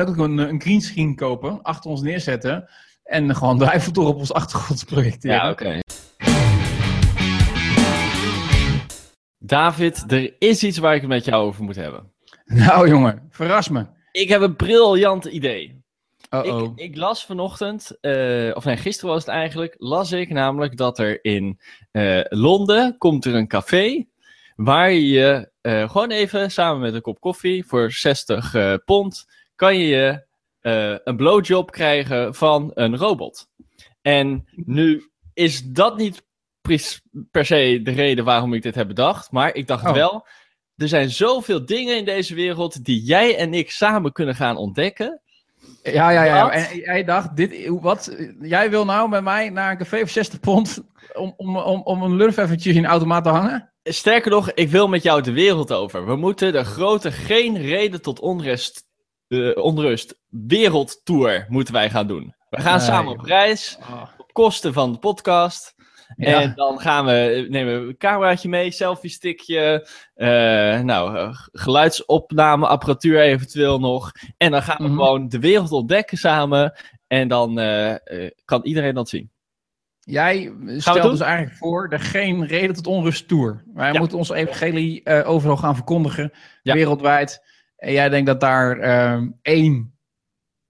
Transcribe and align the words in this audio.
ook 0.00 0.16
een, 0.16 0.38
een 0.38 0.60
greenscreen 0.60 1.16
kopen, 1.16 1.62
achter 1.62 1.90
ons 1.90 2.02
neerzetten 2.02 2.68
en 3.04 3.36
gewoon 3.36 3.62
Eiffeltoren 3.62 4.10
op 4.10 4.18
ons 4.18 4.32
achtergrond 4.32 4.84
projecteren. 4.84 5.36
Ja, 5.36 5.50
oké. 5.50 5.78
David, 9.38 10.04
er 10.12 10.34
is 10.38 10.64
iets 10.64 10.78
waar 10.78 10.94
ik 10.94 11.00
het 11.00 11.10
met 11.10 11.24
jou 11.24 11.44
over 11.44 11.64
moet 11.64 11.76
hebben. 11.76 12.12
Nou 12.44 12.88
jongen, 12.88 13.26
verras 13.30 13.68
me. 13.68 13.86
Ik 14.12 14.28
heb 14.28 14.40
een 14.40 14.56
briljant 14.56 15.24
idee. 15.24 15.84
Uh-oh. 16.30 16.62
Ik, 16.62 16.90
ik 16.90 16.96
las 16.96 17.26
vanochtend, 17.26 17.98
eh, 18.00 18.50
of 18.54 18.64
nee, 18.64 18.76
gisteren 18.76 19.14
was 19.14 19.24
het 19.24 19.34
eigenlijk, 19.34 19.74
las 19.78 20.12
ik 20.12 20.30
namelijk 20.30 20.76
dat 20.76 20.98
er 20.98 21.24
in 21.24 21.60
eh, 21.90 22.20
Londen 22.28 22.98
komt 22.98 23.24
er 23.24 23.34
een 23.34 23.48
café 23.48 24.06
waar 24.56 24.92
je 24.92 25.50
eh, 25.60 25.90
gewoon 25.90 26.10
even 26.10 26.50
samen 26.50 26.80
met 26.80 26.94
een 26.94 27.00
kop 27.00 27.20
koffie 27.20 27.66
voor 27.66 27.92
60 27.92 28.54
eh, 28.54 28.74
pond 28.84 29.26
kan 29.56 29.76
je 29.78 30.26
eh, 30.60 30.94
een 31.04 31.16
blowjob 31.16 31.70
krijgen 31.70 32.34
van 32.34 32.70
een 32.74 32.96
robot. 32.96 33.48
En 34.02 34.48
nu 34.52 35.10
is 35.34 35.62
dat 35.62 35.96
niet 35.96 36.24
per 37.30 37.46
se 37.46 37.80
de 37.82 37.90
reden 37.90 38.24
waarom 38.24 38.54
ik 38.54 38.62
dit 38.62 38.74
heb 38.74 38.86
bedacht, 38.86 39.30
maar 39.30 39.54
ik 39.54 39.66
dacht 39.66 39.86
Oh. 39.86 39.92
wel, 39.92 40.26
er 40.76 40.88
zijn 40.88 41.10
zoveel 41.10 41.66
dingen 41.66 41.96
in 41.96 42.04
deze 42.04 42.34
wereld 42.34 42.84
die 42.84 43.02
jij 43.02 43.36
en 43.36 43.54
ik 43.54 43.70
samen 43.70 44.12
kunnen 44.12 44.34
gaan 44.34 44.56
ontdekken. 44.56 45.20
Ja, 45.82 46.10
ja, 46.10 46.24
ja. 46.24 46.50
En 46.50 46.76
jij 46.78 47.04
dacht, 47.04 47.36
dit, 47.36 47.68
wat, 47.80 48.16
jij 48.40 48.70
wil 48.70 48.84
nou 48.84 49.08
met 49.08 49.22
mij 49.22 49.50
naar 49.50 49.70
een 49.70 49.78
café 49.78 49.98
voor 49.98 50.08
60 50.08 50.40
pond 50.40 50.82
om, 51.14 51.34
om, 51.36 51.56
om, 51.56 51.82
om 51.82 52.02
een 52.02 52.16
lurf 52.16 52.36
eventjes 52.36 52.74
in 52.74 52.82
de 52.82 52.88
automaat 52.88 53.24
te 53.24 53.30
hangen? 53.30 53.72
Sterker 53.82 54.30
nog, 54.30 54.52
ik 54.52 54.68
wil 54.68 54.88
met 54.88 55.02
jou 55.02 55.22
de 55.22 55.32
wereld 55.32 55.72
over. 55.72 56.06
We 56.06 56.16
moeten 56.16 56.52
de 56.52 56.64
grote 56.64 57.12
geen 57.12 57.62
reden 57.62 58.02
tot 58.02 58.20
onrust, 58.20 58.85
eh, 59.28 59.56
onrust 59.64 60.20
wereldtour 60.28 61.46
moeten 61.48 61.74
wij 61.74 61.90
gaan 61.90 62.06
doen. 62.06 62.34
We 62.50 62.60
gaan 62.60 62.76
Nee. 62.76 62.86
samen 62.86 63.12
op 63.12 63.20
reis, 63.20 63.78
op 64.18 64.32
kosten 64.32 64.72
van 64.72 64.92
de 64.92 64.98
podcast. 64.98 65.74
Ja. 66.16 66.40
En 66.40 66.52
dan 66.54 66.80
gaan 66.80 67.04
we, 67.06 67.46
nemen 67.50 67.80
we 67.82 67.88
een 67.88 67.96
cameraatje 67.96 68.48
mee, 68.48 68.70
selfie 68.70 69.10
stickje, 69.10 69.88
eh, 70.14 70.80
nou, 70.80 71.16
eh, 71.16 71.28
geluidsopnameapparatuur 71.52 73.20
eventueel 73.20 73.78
nog. 73.80 74.12
En 74.36 74.50
dan 74.50 74.62
gaan 74.62 74.76
we 74.76 74.82
Mhm. 74.82 74.92
gewoon 74.92 75.28
de 75.28 75.38
wereld 75.38 75.72
ontdekken 75.72 76.18
samen. 76.18 76.72
En 77.06 77.28
dan 77.28 77.58
eh, 77.58 77.94
kan 78.44 78.64
iedereen 78.64 78.94
dat 78.94 79.08
zien. 79.08 79.30
Jij 80.00 80.52
stelt 80.76 81.10
dus 81.10 81.20
eigenlijk 81.20 81.56
voor 81.56 81.88
de 81.88 81.98
geen 81.98 82.46
reden 82.46 82.74
tot 82.74 82.86
onrust 82.86 83.28
tour. 83.28 83.64
Wij 83.74 83.92
Ja. 83.92 83.98
moeten 83.98 84.18
onze 84.18 84.34
evangelie 84.34 85.02
eh, 85.02 85.28
overal 85.28 85.56
gaan 85.56 85.74
verkondigen, 85.74 86.32
Ja. 86.62 86.74
wereldwijd. 86.74 87.44
En 87.76 87.92
jij 87.92 88.08
denkt 88.08 88.26
dat 88.26 88.40
daar 88.40 88.78
ehm, 88.78 89.28
één 89.42 89.94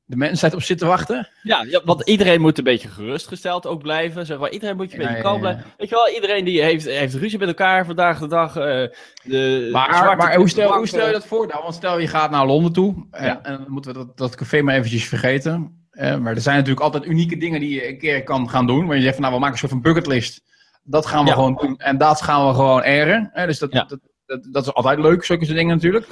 de 0.08 0.16
mensheid 0.16 0.54
op 0.54 0.62
zit 0.62 0.78
te 0.78 0.86
wachten? 0.86 1.28
Ja, 1.42 1.64
ja, 1.68 1.80
want 1.84 2.08
iedereen 2.08 2.40
moet 2.40 2.58
een 2.58 2.64
beetje 2.64 2.88
gerustgesteld 2.88 3.66
ook 3.66 3.82
blijven. 3.82 4.26
Zeg 4.26 4.38
maar. 4.38 4.50
Iedereen 4.50 4.76
moet 4.76 4.90
je 4.90 4.96
een 4.96 5.02
beetje 5.02 5.16
ja, 5.16 5.22
kalm 5.22 5.34
ja. 5.34 5.40
blijven. 5.40 5.64
Weet 5.76 5.88
je 5.88 5.94
wel, 5.94 6.08
iedereen 6.14 6.44
die 6.44 6.62
heeft, 6.62 6.84
heeft 6.84 7.14
ruzie 7.14 7.38
met 7.38 7.48
elkaar 7.48 7.86
vandaag 7.86 8.18
de 8.18 8.26
dag. 8.26 8.56
eh, 8.56 8.62
de 9.22 9.68
Maar, 9.72 9.94
zwarte 9.94 10.16
maar 10.16 10.36
hoe, 10.36 10.48
stel, 10.48 10.72
hoe 10.76 10.86
stel 10.86 11.06
je 11.06 11.12
dat 11.12 11.26
voor 11.26 11.48
dan? 11.48 11.62
Want 11.62 11.74
stel 11.74 11.98
je 11.98 12.06
gaat 12.08 12.30
naar 12.30 12.46
Londen 12.46 12.72
toe 12.72 13.06
en, 13.10 13.24
Ja. 13.26 13.42
en 13.42 13.52
dan 13.56 13.70
moeten 13.72 13.92
we 13.92 13.98
dat, 13.98 14.16
dat 14.16 14.34
café 14.34 14.62
maar 14.62 14.74
eventjes 14.74 15.08
vergeten. 15.08 15.86
Eh, 15.91 16.16
maar 16.18 16.34
er 16.34 16.41
zijn 16.41 16.56
natuurlijk 16.56 16.84
altijd 16.84 17.06
unieke 17.06 17.36
dingen 17.36 17.60
die 17.60 17.74
je 17.74 17.88
een 17.88 17.98
keer 17.98 18.22
kan 18.22 18.50
gaan 18.50 18.66
doen. 18.66 18.86
Waar 18.86 18.96
je 18.96 19.02
zegt 19.02 19.14
van 19.14 19.22
nou 19.22 19.34
we 19.34 19.41
maken 19.41 19.54
een 19.54 19.68
soort 19.68 19.72
van 19.72 19.82
bucketlist. 19.92 20.42
Dat 20.82 21.06
gaan 21.06 21.24
we 21.24 21.30
gewoon 21.32 21.54
doen 21.54 21.76
en 21.78 21.98
dat 21.98 22.22
gaan 22.22 22.46
we 22.48 22.54
gewoon 22.54 22.82
eren. 22.82 23.30
Eh, 23.32 23.46
dus 23.46 23.58
dat, 23.58 23.72
dat, 23.72 23.98
dat, 24.26 24.48
dat 24.50 24.62
is 24.66 24.72
altijd 24.74 24.98
leuk, 24.98 25.24
zulke 25.24 25.46
dingen 25.46 25.74
natuurlijk. 25.76 26.06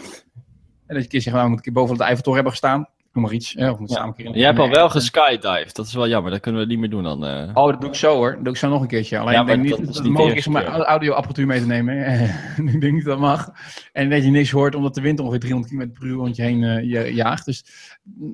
En 0.87 0.95
dat 0.95 0.97
je 0.97 1.03
een 1.03 1.09
keer 1.09 1.21
zegt, 1.21 1.37
nou, 1.37 1.51
een 1.51 1.61
keer 1.61 1.73
boven 1.73 1.93
het 1.95 2.03
Eiffeltoren 2.05 2.35
hebben 2.35 2.53
gestaan. 2.53 2.89
Noem 3.13 3.25
maar 3.25 3.33
iets. 3.33 3.55
Eh, 3.55 3.65
of 3.65 3.73
we 3.73 3.79
moeten 3.79 3.97
Ja. 3.97 4.03
samen 4.03 4.17
keer 4.17 4.25
in- 4.27 4.33
Jij 4.33 4.47
hebt 4.47 4.59
al 4.59 4.71
wel 4.71 4.89
geskydived. 4.91 5.75
Dat 5.75 5.87
is 5.87 5.95
wel 5.95 6.09
jammer. 6.09 6.31
Dat 6.31 6.41
kunnen 6.41 6.61
we 6.61 6.67
niet 6.67 6.79
meer 6.79 6.91
doen 6.91 7.03
dan. 7.03 7.25
eh. 7.27 7.51
Oh, 7.55 7.71
dat 7.71 7.81
doe 7.81 7.91
ik 7.91 7.95
zo 7.97 8.15
hoor. 8.15 8.35
Dat 8.35 8.45
doe 8.45 8.53
ik 8.53 8.59
zo 8.59 8.69
nog 8.69 8.81
een 8.81 8.87
keertje. 8.87 9.19
Alleen 9.19 9.35
Ja, 9.35 9.41
ik 9.41 9.47
denk 9.47 9.63
niet 9.63 9.71
dat 9.71 9.79
het 9.79 9.89
niet 10.03 10.13
mogelijk 10.13 10.33
de 10.33 10.39
is 10.41 10.47
om 10.47 10.53
mijn 10.53 10.67
audioapparatuur 10.67 11.47
mee 11.47 11.61
te 11.61 11.67
nemen. 11.67 11.97
ik 12.75 12.81
denk 12.81 12.93
niet 12.93 13.05
dat 13.05 13.13
dat 13.13 13.19
mag. 13.19 13.51
En 13.93 14.11
dat 14.11 14.25
je 14.25 14.31
niks 14.31 14.51
hoort 14.51 14.75
omdat 14.75 14.95
de 14.95 15.01
wind 15.01 15.21
ongeveer 15.21 15.41
300 15.41 15.73
km 15.73 15.89
per 15.99 16.07
uur 16.09 16.15
rond 16.17 16.37
je 16.37 16.43
heen 16.43 16.63
eh, 16.65 16.83
je- 16.91 17.15
jaagt. 17.15 17.45
Dus 17.45 17.65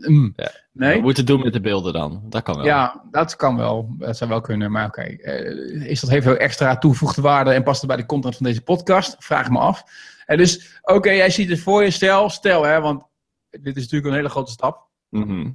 mm, 0.07 0.33
Ja. 0.37 0.51
nee. 0.73 0.95
We 0.97 1.01
moeten 1.03 1.25
het 1.25 1.33
doen 1.33 1.43
met 1.45 1.53
de 1.53 1.61
beelden 1.61 1.93
dan. 1.93 2.23
Dat 2.29 2.43
kan 2.43 2.57
wel. 2.57 2.65
Ja, 2.65 3.03
dat 3.11 3.37
kan 3.37 3.57
wel. 3.57 3.89
Dat 3.99 4.17
zou 4.17 4.31
wel 4.31 4.41
kunnen. 4.41 4.71
Maar 4.71 4.87
oké, 4.87 5.03
eh, 5.03 5.91
is 5.91 6.01
dat 6.01 6.11
heeft 6.11 6.25
veel 6.27 6.37
extra 6.37 6.79
toegevoegde 6.79 7.23
waarde 7.23 7.51
en 7.51 7.63
past 7.63 7.81
het 7.81 7.89
bij 7.89 7.99
de 7.99 8.07
content 8.07 8.37
van 8.37 8.47
deze 8.47 8.63
podcast? 8.63 9.17
Vraag 9.19 9.45
ik 9.47 9.53
me 9.53 9.59
af. 9.59 9.85
En 10.31 10.37
dus, 10.37 10.79
oké, 10.83 11.11
jij 11.11 11.31
ziet 11.31 11.49
het 11.49 11.61
voor 11.61 11.83
je. 11.85 11.91
Stel, 11.91 12.29
stel 12.31 12.63
hè, 12.63 12.81
want 12.81 13.03
dit 13.51 13.77
is 13.77 13.83
natuurlijk 13.83 14.07
een 14.11 14.17
hele 14.17 14.29
grote 14.29 14.51
stap. 14.51 14.89
Mhm. 15.09 15.51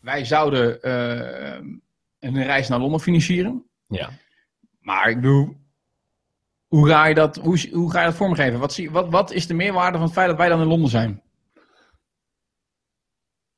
Wij 0.00 0.24
zouden 0.24 0.82
eh, 0.82 1.60
een 2.18 2.42
reis 2.42 2.68
naar 2.68 2.78
Londen 2.78 3.00
financieren. 3.00 3.64
ja. 3.86 4.10
Maar 4.80 5.08
ik 5.08 5.16
bedoel, 5.20 5.56
hoe 6.66 6.88
ga 6.88 7.06
je 7.06 7.14
dat, 7.14 7.36
hoe, 7.36 7.68
hoe 7.72 7.90
ga 7.90 8.00
je 8.00 8.06
dat 8.06 8.14
vormgeven? 8.16 8.58
Wat, 8.58 8.72
zie, 8.72 8.90
wat, 8.90 9.08
wat 9.10 9.30
is 9.32 9.46
de 9.46 9.54
meerwaarde 9.54 9.96
van 9.98 10.06
het 10.06 10.14
feit 10.14 10.28
dat 10.28 10.36
wij 10.36 10.48
dan 10.48 10.60
in 10.60 10.66
Londen 10.66 10.90
zijn? 10.90 11.22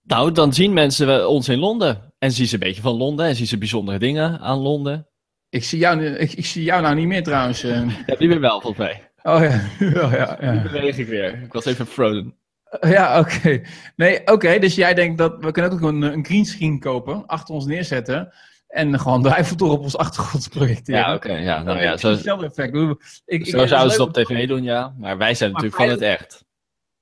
Nou, 0.02 0.32
dan 0.32 0.52
zien 0.54 0.72
mensen 0.72 1.28
ons 1.28 1.48
in 1.48 1.58
Londen. 1.58 2.12
En 2.18 2.32
zien 2.32 2.46
ze 2.46 2.54
een 2.54 2.60
beetje 2.60 2.82
van 2.82 2.94
Londen. 2.96 3.26
En 3.26 3.36
zien 3.36 3.46
ze 3.46 3.58
bijzondere 3.58 3.98
dingen 3.98 4.40
aan 4.40 4.58
Londen. 4.58 5.08
Ik 5.48 5.64
zie 5.64 5.78
jou, 5.78 6.04
ik, 6.04 6.32
ik 6.32 6.46
zie 6.46 6.62
jou 6.62 6.82
nou 6.82 6.94
niet 6.94 7.06
meer 7.06 7.22
trouwens. 7.22 7.62
eh. 7.62 7.98
Ja, 8.06 8.16
die 8.16 8.28
weer 8.28 8.40
wel, 8.40 8.60
volgens 8.60 8.76
mij. 8.86 9.09
Oh 9.22 9.40
ja, 9.78 10.16
ja, 10.16 10.36
ja. 10.40 10.52
Nu 10.52 10.62
beweeg 10.62 10.98
ik 10.98 11.06
weer. 11.06 11.42
Ik 11.42 11.52
was 11.52 11.64
even 11.64 11.86
frozen. 11.86 12.34
Ja, 12.80 13.18
oké. 13.18 13.62
Nee, 13.96 14.26
oké. 14.26 14.58
dus 14.58 14.74
jij 14.74 14.94
denkt 14.94 15.18
dat 15.18 15.36
we 15.40 15.50
kunnen 15.50 15.72
ook 15.72 15.80
een, 15.80 16.02
een 16.02 16.24
greenscreen 16.24 16.80
kopen, 16.80 17.26
achter 17.26 17.54
ons 17.54 17.66
neerzetten 17.66 18.32
en 18.68 19.00
gewoon 19.00 19.22
de 19.22 19.28
Eiffeltoren 19.28 19.74
op 19.74 19.82
ons 19.82 19.96
achtergrond 19.96 20.48
projecteren. 20.48 21.00
Ja, 21.00 21.14
oké. 21.14 21.32
ja, 21.32 21.62
nou 21.62 21.80
ja, 21.80 21.96
zo, 21.96 22.10
hetzelfde 22.10 22.46
effect. 22.46 22.68
Ik 22.68 22.72
bedoel, 22.72 23.00
Ik, 23.24 23.46
zo 23.46 23.66
zouden 23.66 23.92
ze 23.92 24.02
het 24.02 24.08
op 24.08 24.12
tv 24.12 24.48
doen, 24.48 24.62
ja. 24.62 24.94
Maar 24.98 25.18
wij 25.18 25.34
zijn 25.34 25.52
Maar 25.52 25.62
natuurlijk 25.62 25.90
van 25.90 26.00
het 26.06 26.18
echt. 26.18 26.44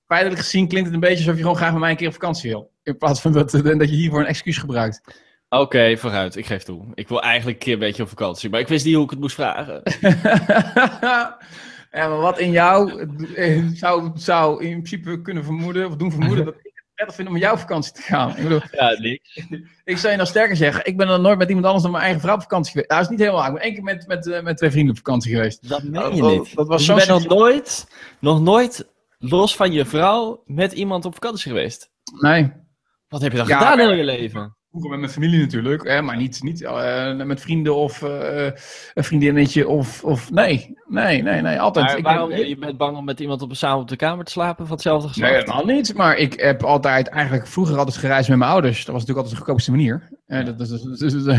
Feitelijk 0.07 0.41
gezien 0.41 0.69
klinkt 0.69 0.87
het 0.87 0.95
een 0.95 1.09
beetje 1.09 1.19
alsof 1.19 1.35
je 1.35 1.41
gewoon 1.41 1.57
graag 1.57 1.71
met 1.71 1.81
mij 1.81 1.91
een 1.91 1.97
keer 1.97 2.07
op 2.07 2.13
vakantie 2.13 2.51
wil. 2.51 2.73
In 2.83 2.97
plaats 2.97 3.21
van 3.21 3.33
dat, 3.33 3.51
dat 3.51 3.63
je 3.63 3.97
hiervoor 3.97 4.21
een 4.21 4.27
excuus 4.27 4.59
gebruikt. 4.59 5.01
Oké, 5.49 5.97
vooruit. 5.97 6.37
Ik 6.37 6.47
geef 6.47 6.63
toe. 6.63 6.87
Ik 6.95 7.09
wil 7.09 7.23
eigenlijk 7.23 7.59
een 7.59 7.65
keer 7.65 7.73
een 7.73 7.79
beetje 7.79 8.03
op 8.03 8.09
vakantie. 8.09 8.51
Maar 8.51 8.61
ik 8.61 8.69
wist 8.69 8.85
niet 8.85 8.95
hoe 8.95 9.05
ik 9.05 9.11
het 9.11 9.21
moest 9.21 9.35
vragen. 9.35 9.83
ja, 11.91 12.09
maar 12.09 12.19
wat 12.19 12.39
in 12.39 12.51
jou 12.51 13.01
eh, 13.35 13.67
zou, 13.73 14.11
zou 14.15 14.65
in 14.65 14.71
principe 14.71 15.23
kunnen 15.23 15.45
vermoeden, 15.45 15.87
of 15.87 15.97
doen 15.97 16.11
vermoeden, 16.11 16.45
dat 16.45 16.55
ik 16.55 16.61
het 16.75 16.85
prettig 16.95 17.17
vind 17.17 17.29
om 17.29 17.35
met 17.35 17.53
op 17.53 17.59
vakantie 17.59 17.93
te 17.93 18.03
gaan. 18.03 18.37
Ik 18.37 18.43
bedoel, 18.43 18.61
Ja, 18.71 18.91
niks. 18.99 19.37
ik 19.85 19.99
zou 19.99 20.13
je 20.13 20.19
nog 20.19 20.29
sterker 20.29 20.57
zeggen, 20.57 20.87
ik 20.87 20.97
ben 20.97 21.07
nog 21.07 21.21
nooit 21.21 21.39
met 21.39 21.49
iemand 21.49 21.67
anders 21.67 21.83
dan 21.83 21.93
mijn 21.93 22.05
eigen 22.05 22.21
vrouw 22.23 22.35
op 22.35 22.43
vakantie 22.43 22.73
geweest. 22.73 22.89
Nou, 22.91 23.03
dat 23.03 23.11
is 23.11 23.17
niet 23.17 23.27
helemaal 23.27 23.53
waar. 23.53 23.53
Ik 23.53 23.55
ben 23.61 23.65
één 23.65 23.75
keer 23.75 23.85
met, 23.97 24.07
met, 24.07 24.27
eh, 24.27 24.43
met 24.43 24.57
twee 24.57 24.71
vrienden 24.71 24.91
op 24.91 24.97
vakantie 24.97 25.35
geweest. 25.35 25.69
Dat 25.69 25.83
meen 25.83 26.03
Oh, 26.03 26.15
je 26.15 26.25
oh, 26.25 26.31
niet. 26.31 26.55
dat 26.57 26.69
was 26.69 26.77
Dus 26.77 26.87
je 26.87 26.95
bent 26.95 27.09
nog 27.09 27.27
nooit, 27.39 27.89
nog 28.21 28.41
nooit 28.41 28.89
los 29.19 29.57
van 29.57 29.73
je 29.73 29.85
vrouw 29.85 30.43
met 30.47 30.73
iemand 30.73 31.05
op 31.05 31.15
vakantie 31.15 31.51
geweest. 31.51 31.91
Nee, 32.21 32.53
Wat 33.09 33.21
heb 33.21 33.33
je 33.33 33.39
dan 33.39 33.47
Ja, 33.47 33.59
gedaan 33.59 33.91
in 33.91 33.97
je 33.97 34.05
leven? 34.05 34.57
Vroeger 34.79 34.91
met 34.91 35.01
mijn 35.01 35.13
familie 35.13 35.41
natuurlijk, 35.41 35.89
hè, 35.89 36.03
maar 36.03 36.17
niet, 36.17 36.43
niet 36.43 36.63
eh, 36.63 37.15
met 37.15 37.41
vrienden 37.41 37.75
of 37.75 38.03
eh, 38.03 38.45
een 38.95 39.05
vriendinnetje 39.05 39.69
of, 39.69 40.05
of... 40.05 40.31
Nee, 40.31 40.75
nee, 40.87 41.23
nee, 41.23 41.41
nee, 41.41 41.61
altijd. 41.61 41.87
Maar 41.87 41.99
Ik 41.99 42.05
waarom, 42.05 42.33
je 42.33 42.57
bent 42.57 42.77
bang 42.77 42.97
om 42.97 43.05
met 43.05 43.21
iemand 43.21 43.43
op, 43.43 43.55
samen 43.55 43.81
op 43.81 43.89
de 43.89 43.97
kamer 43.97 44.25
te 44.25 44.31
slapen 44.31 44.67
van 44.67 44.75
hetzelfde 44.75 45.09
geslacht? 45.09 45.33
Nee, 45.33 45.41
helemaal 45.41 45.65
niet. 45.65 45.95
Maar 45.95 46.17
ik 46.17 46.41
heb 46.41 46.63
altijd, 46.63 47.09
eigenlijk 47.09 47.47
vroeger 47.47 47.79
altijd 47.79 47.97
gereisd 47.97 48.29
met 48.29 48.39
mijn 48.39 48.51
ouders. 48.51 48.85
Dat 48.85 48.95
was 48.95 49.05
natuurlijk 49.07 49.19
altijd 49.19 49.35
de 49.37 49.45
goedkoopste 49.45 49.71
manier. 49.71 50.18
Eh, 50.29 50.45
dat 50.45 50.61
is, 50.61 50.71
is, 51.03 51.13
dat 51.13 51.27
is, 51.27 51.35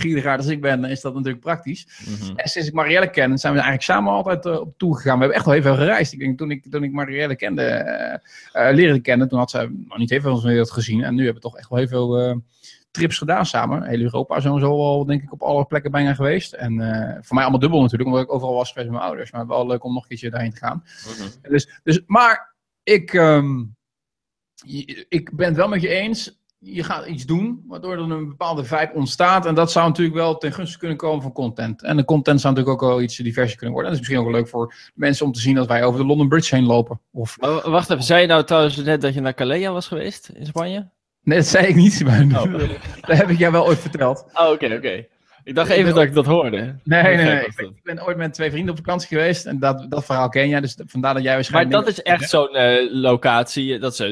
gierigaard 0.00 0.38
als 0.38 0.48
ik 0.48 0.60
ben, 0.60 0.84
is 0.84 1.00
dat 1.00 1.14
natuurlijk 1.14 1.42
praktisch. 1.42 1.86
Mhm. 2.04 2.36
En 2.36 2.48
sinds 2.48 2.68
ik 2.68 2.74
Marielle 2.74 3.10
ken, 3.10 3.38
zijn 3.38 3.52
we 3.52 3.60
eigenlijk 3.60 3.90
samen 3.90 4.12
altijd 4.12 4.46
eh, 4.46 4.60
op 4.60 4.78
tour 4.78 4.94
gegaan. 4.94 5.14
We 5.14 5.18
hebben 5.18 5.36
echt 5.36 5.44
wel 5.44 5.54
heel 5.54 5.62
veel 5.62 5.74
gereisd. 5.74 6.12
Ik 6.12 6.18
denk, 6.18 6.38
toen 6.38 6.50
ik, 6.50 6.70
toen 6.70 6.82
ik 6.84 6.92
Marielle 6.92 7.36
kende, 7.36 7.62
eh 7.62 8.72
leren 8.72 9.02
kennen, 9.02 9.28
toen 9.28 9.38
had 9.38 9.50
ze 9.50 9.84
nog 9.88 9.98
niet 9.98 10.10
heel 10.10 10.20
veel 10.20 10.40
van 10.40 10.54
dat 10.54 10.70
gezien. 10.70 11.04
En 11.04 11.14
nu 11.14 11.24
hebben 11.24 11.42
we 11.42 11.48
toch 11.48 11.58
echt 11.58 11.68
wel 11.68 11.78
heel 11.78 11.88
veel 11.88 12.42
trips 12.90 13.18
gedaan 13.18 13.46
samen. 13.46 13.82
Heel 13.82 14.00
Europa 14.00 14.40
zo 14.40 14.54
en 14.54 14.60
zo 14.60 14.76
wel, 14.76 15.04
denk 15.04 15.22
ik, 15.22 15.32
op 15.32 15.42
alle 15.42 15.64
plekken 15.64 15.90
bijna 15.90 16.14
geweest. 16.14 16.52
En 16.52 16.72
voor 17.22 17.34
mij 17.34 17.42
allemaal 17.42 17.60
dubbel 17.60 17.80
natuurlijk, 17.80 18.10
omdat 18.10 18.24
ik 18.24 18.32
overal 18.32 18.54
was 18.54 18.68
geweest 18.68 18.88
met 18.88 18.98
mijn 18.98 19.08
ouders. 19.08 19.30
Maar 19.30 19.46
wel 19.46 19.66
leuk 19.66 19.84
om 19.84 19.92
nog 19.92 20.02
een 20.02 20.08
keertje 20.08 20.30
daarheen 20.30 20.50
te 20.50 20.56
gaan. 20.56 20.84
Mhm. 20.84 21.50
Dus, 21.52 21.80
dus, 21.82 22.02
maar 22.06 22.54
ik, 22.82 23.14
ehm, 23.14 23.64
ik 25.08 25.36
ben 25.36 25.46
het 25.48 25.56
wel 25.56 25.68
met 25.68 25.80
je 25.80 25.88
eens. 25.88 26.43
Je 26.66 26.84
gaat 26.84 27.06
iets 27.06 27.26
doen 27.26 27.64
waardoor 27.66 27.92
er 27.92 27.98
een 27.98 28.28
bepaalde 28.28 28.64
vibe 28.64 28.90
ontstaat. 28.94 29.46
En 29.46 29.54
dat 29.54 29.72
zou 29.72 29.88
natuurlijk 29.88 30.16
wel 30.16 30.38
ten 30.38 30.52
gunste 30.52 30.78
kunnen 30.78 30.96
komen 30.96 31.22
van 31.22 31.32
content. 31.32 31.82
En 31.82 31.96
de 31.96 32.04
content 32.04 32.40
zou 32.40 32.54
natuurlijk 32.54 32.82
ook 32.82 32.88
wel 32.90 33.00
iets 33.02 33.16
diverser 33.16 33.56
kunnen 33.56 33.74
worden. 33.74 33.92
En 33.92 33.96
dat 33.96 34.02
is 34.02 34.08
misschien 34.08 34.18
ook 34.26 34.32
wel 34.32 34.40
leuk 34.42 34.50
voor 34.50 34.74
mensen 34.94 35.26
om 35.26 35.32
te 35.32 35.40
zien 35.40 35.54
dat 35.54 35.66
wij 35.66 35.84
over 35.84 36.00
de 36.00 36.06
London 36.06 36.28
Bridge 36.28 36.54
heen 36.54 36.64
lopen. 36.64 37.00
Of, 37.12 37.36
Maar 37.40 37.70
wacht 37.70 37.90
even, 37.90 38.04
zei 38.04 38.20
je 38.20 38.26
nou 38.26 38.44
trouwens 38.44 38.76
net 38.76 39.00
dat 39.00 39.14
je 39.14 39.20
naar 39.20 39.34
Calais 39.34 39.66
was 39.66 39.86
geweest 39.86 40.28
in 40.34 40.46
Spanje? 40.46 40.88
nee, 41.22 41.38
dat 41.38 41.46
zei 41.46 41.66
ik 41.66 41.74
niet. 41.74 42.04
Maar 42.04 42.22
Oh. 42.22 42.58
dat 43.06 43.16
heb 43.16 43.30
ik 43.30 43.38
jou 43.38 43.52
wel 43.52 43.66
ooit 43.66 43.78
verteld. 43.78 44.24
Oh, 44.34 44.50
oké, 44.50 44.74
oké. 44.74 45.06
Ik 45.44 45.54
dacht 45.54 45.70
even 45.70 45.94
dat 45.94 46.02
ik 46.02 46.14
dat 46.14 46.26
hoorde. 46.26 46.76
Nee, 46.84 47.02
nee, 47.02 47.16
nee. 47.16 47.46
Ik 47.46 47.80
ben, 47.82 48.06
ooit 48.06 48.16
met 48.16 48.34
twee 48.34 48.50
vrienden 48.50 48.70
op 48.70 48.76
vakantie 48.76 49.08
geweest. 49.08 49.46
En 49.46 49.58
dat, 49.58 49.86
dat 49.88 50.04
verhaal 50.04 50.28
ken 50.28 50.48
jij. 50.48 50.60
Dus 50.60 50.76
vandaar 50.86 51.14
dat 51.14 51.22
jij 51.22 51.32
Maar 51.32 51.40
waarschijnlijk... 51.40 51.84
dat 51.84 51.88
is 51.88 52.02
echt 52.02 52.30
zo'n 52.30 52.54
eh, 52.54 52.92
locatie. 52.92 53.78
Dat 53.78 53.92
is 53.92 54.00
uh, 54.00 54.08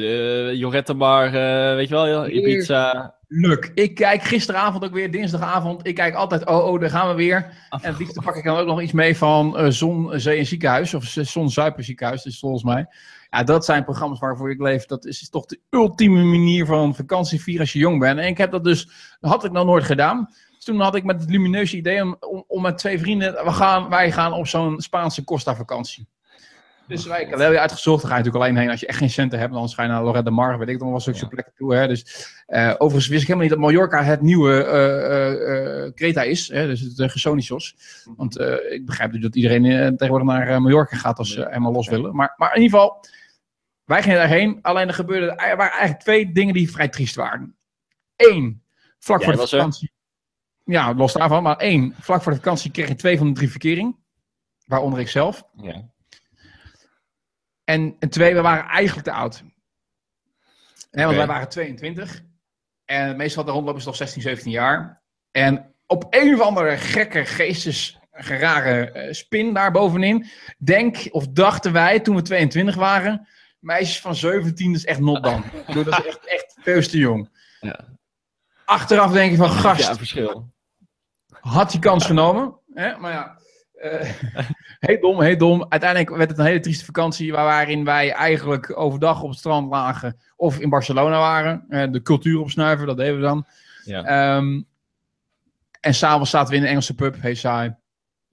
weet 1.75 1.89
je 1.89 1.95
wel, 1.95 2.29
Ibiza. 2.29 3.15
Luk. 3.35 3.71
Ik 3.75 3.95
kijk 3.95 4.23
gisteravond 4.23 4.85
ook 4.85 4.93
weer, 4.93 5.11
dinsdagavond. 5.11 5.87
Ik 5.87 5.95
kijk 5.95 6.15
altijd, 6.15 6.47
oh, 6.47 6.67
oh, 6.67 6.81
daar 6.81 6.91
gaan 6.91 7.09
we 7.09 7.15
weer. 7.15 7.37
En 7.71 7.79
het 7.81 7.99
liefst 7.99 8.23
pak 8.23 8.37
ik 8.37 8.45
dan 8.45 8.57
ook 8.57 8.67
nog 8.67 8.81
iets 8.81 8.93
mee 8.93 9.17
van 9.17 9.59
eh, 9.59 9.67
Zon, 9.69 10.21
Zee 10.21 10.39
en 10.39 10.47
Ziekenhuis. 10.47 10.95
Of 10.95 11.05
Zon, 11.05 11.51
Zuiper 11.51 11.85
Ziekenhuis, 11.85 12.23
dus 12.23 12.39
volgens 12.39 12.63
mij. 12.63 12.87
Ja, 13.31 13.43
dat 13.43 13.65
zijn 13.65 13.85
programma's 13.85 14.19
waarvoor 14.19 14.51
ik 14.51 14.61
leef. 14.61 14.87
Dat 14.87 15.05
is 15.05 15.29
toch 15.29 15.47
de 15.47 15.59
ultieme 15.71 16.23
manier 16.23 16.67
van 16.67 16.95
vakantie 16.95 17.43
vieren 17.43 17.63
als 17.63 17.73
je 17.73 17.79
jong 17.79 17.99
bent. 17.99 18.19
En 18.19 18.27
ik 18.27 18.39
heb 18.39 18.51
dat 18.51 18.65
dus, 18.65 18.89
dat 19.21 19.31
had 19.31 19.45
ik 19.45 19.53
nog 19.53 19.67
nooit 19.67 19.85
gedaan. 19.85 20.29
Dus 20.63 20.75
toen 20.75 20.83
had 20.83 20.95
ik 20.95 21.05
met 21.05 21.21
het 21.21 21.31
lumineuze 21.31 21.77
idee 21.77 22.03
om, 22.03 22.17
om, 22.21 22.45
om 22.47 22.63
met 22.63 22.79
twee 22.79 22.99
vrienden, 22.99 23.45
we 23.45 23.53
gaan, 23.53 23.89
wij 23.89 24.13
gaan 24.13 24.33
op 24.33 24.47
zo'n 24.47 24.81
Spaanse 24.81 25.25
Costa 25.25 25.57
vakantie. 25.57 26.09
Dus 26.87 27.07
wij, 27.07 27.23
ik 27.23 27.29
heb 27.29 27.39
heel 27.39 27.57
uitgezocht, 27.57 28.03
ga 28.03 28.09
je 28.09 28.17
natuurlijk 28.17 28.45
alleen 28.45 28.57
heen 28.57 28.71
als 28.71 28.81
je 28.81 28.87
echt 28.87 28.99
geen 28.99 29.11
centen 29.11 29.39
hebt. 29.39 29.53
Dan 29.53 29.69
ga 29.69 29.83
je 29.83 29.89
naar 29.89 30.03
Lorette 30.03 30.25
de 30.25 30.31
Mar, 30.31 30.59
weet 30.59 30.69
ik 30.69 30.79
dan 30.79 30.91
wel 30.91 31.01
zulke 31.01 31.19
Ja. 31.19 31.27
plekken 31.27 31.53
toe. 31.57 31.75
Hè. 31.75 31.89
Dus, 31.89 32.27
eh, 32.47 32.75
overigens 32.79 33.07
wist 33.07 33.23
ik 33.23 33.27
helemaal 33.29 33.49
niet 33.49 33.51
dat 33.51 33.59
Mallorca 33.59 34.03
het 34.03 34.21
nieuwe 34.21 34.65
eh, 34.65 35.93
Creta 35.95 36.23
is. 36.23 36.49
Hè, 36.49 36.67
dus 36.67 36.81
het 36.81 36.99
uh, 36.99 37.09
Gersonisos. 37.09 37.77
Want 38.17 38.41
ik 38.71 38.87
begrijp 38.87 39.23
dat 39.23 39.37
iedereen 39.37 39.97
tegenwoordig 39.97 40.29
naar 40.29 40.63
Mallorca 40.63 40.97
gaat 40.97 41.19
als 41.19 41.33
ze 41.33 41.47
helemaal 41.47 41.73
los 41.73 41.89
willen. 41.89 42.17
Maar, 42.17 42.35
maar 42.37 42.57
in 42.57 42.63
ieder 42.63 42.79
geval, 42.79 43.07
wij 43.85 44.03
gingen 44.03 44.19
daarheen. 44.19 44.59
Alleen 44.63 44.89
er 44.89 44.95
gebeurde, 44.95 45.27
er 45.27 45.57
waren 45.57 45.73
eigenlijk 45.73 46.01
twee 46.01 46.33
dingen 46.33 46.55
die 46.55 46.71
vrij 46.71 46.89
triest 46.89 47.15
waren. 47.15 47.57
Eén, 48.17 48.63
vlak 48.99 49.23
Jij 49.23 49.37
voor 49.37 49.47
de 49.47 49.57
er. 49.57 49.91
Ja, 50.65 50.95
los 50.95 51.13
daarvan. 51.13 51.43
Maar 51.43 51.57
één, 51.57 51.95
vlak 52.01 52.23
voor 52.23 52.33
de 52.33 52.39
vakantie 52.39 52.71
kreeg 52.71 52.89
je 52.89 52.95
twee 52.95 53.19
van 53.19 53.27
de 53.27 53.33
drie 53.33 53.51
verkering. 53.51 53.97
Waaronder 54.67 55.01
ik 55.01 55.09
zelf. 55.09 55.45
Ja. 55.57 55.91
En, 57.65 57.97
en 57.99 58.09
twee, 58.09 58.35
we 58.35 58.41
waren 58.41 58.65
eigenlijk 58.65 59.07
te 59.07 59.13
oud. 59.13 59.45
Hè, 60.91 61.05
want 61.05 61.17
wij 61.17 61.27
waren 61.27 61.49
22. 61.49 62.23
En 62.85 63.17
meestal 63.17 63.45
de 63.45 63.51
rondlopen 63.51 63.79
is 63.79 63.85
toch 63.85 63.97
16, 63.97 64.23
17 64.23 64.51
jaar. 64.51 65.03
En 65.31 65.75
op 65.87 66.07
een 66.11 66.35
of 66.35 66.41
andere 66.41 66.77
gekke 66.77 67.25
geestes 67.25 67.99
rare 68.11 68.91
eh, 68.91 69.13
spin 69.13 69.55
daar 69.55 69.71
bovenin. 69.71 70.27
Denk 70.59 71.09
of 71.11 71.29
dachten 71.29 71.73
wij 71.73 72.01
toen 72.01 72.17
we 72.17 72.23
22 72.23 72.75
waren. 72.75 73.29
Meisjes 73.59 74.01
van 74.01 74.15
17 74.15 74.75
is 74.75 74.85
echt 74.85 75.01
not 75.01 75.23
dan. 75.23 75.45
Dat 75.75 75.87
is 75.87 76.05
echt, 76.07 76.27
echt 76.27 76.57
veel 76.61 76.83
te 76.83 76.99
jong. 76.99 77.29
Ja. 77.61 77.99
Achteraf 78.73 79.13
denk 79.13 79.31
je 79.31 79.37
van 79.37 79.51
gast, 79.51 79.81
ja, 79.81 79.97
verschil. 79.97 80.53
had 81.29 81.71
die 81.71 81.81
kans 81.81 82.07
genomen. 82.07 82.55
Hè? 82.75 82.97
Maar 82.97 83.13
ja, 83.13 83.39
eh, 83.73 84.11
heel 84.89 85.01
dom, 85.01 85.21
heel 85.21 85.39
dom. 85.39 85.67
Uiteindelijk 85.69 86.17
werd 86.17 86.31
het 86.31 86.39
een 86.39 86.45
hele 86.45 86.61
trieste 86.61 86.85
vakantie 86.85 87.33
waarin 87.33 87.85
wij 87.85 88.13
eigenlijk 88.13 88.79
overdag 88.79 89.23
op 89.23 89.29
het 89.29 89.39
strand 89.39 89.71
lagen 89.71 90.21
of 90.37 90.59
in 90.59 90.69
Barcelona 90.69 91.19
waren. 91.19 91.65
Eh, 91.69 91.91
de 91.91 92.03
cultuur 92.03 92.41
opsnuiven, 92.41 92.87
dat 92.87 92.97
deden 92.97 93.15
we 93.15 93.21
dan. 93.21 93.47
Ja. 93.85 94.05
Ehm, 94.05 94.63
en 95.81 95.95
s'avonds 95.95 96.31
zaten 96.31 96.51
we 96.51 96.57
in 96.57 96.63
een 96.63 96.69
Engelse 96.69 96.95
pub, 96.95 97.17
heel 97.21 97.37
saai. 97.37 97.75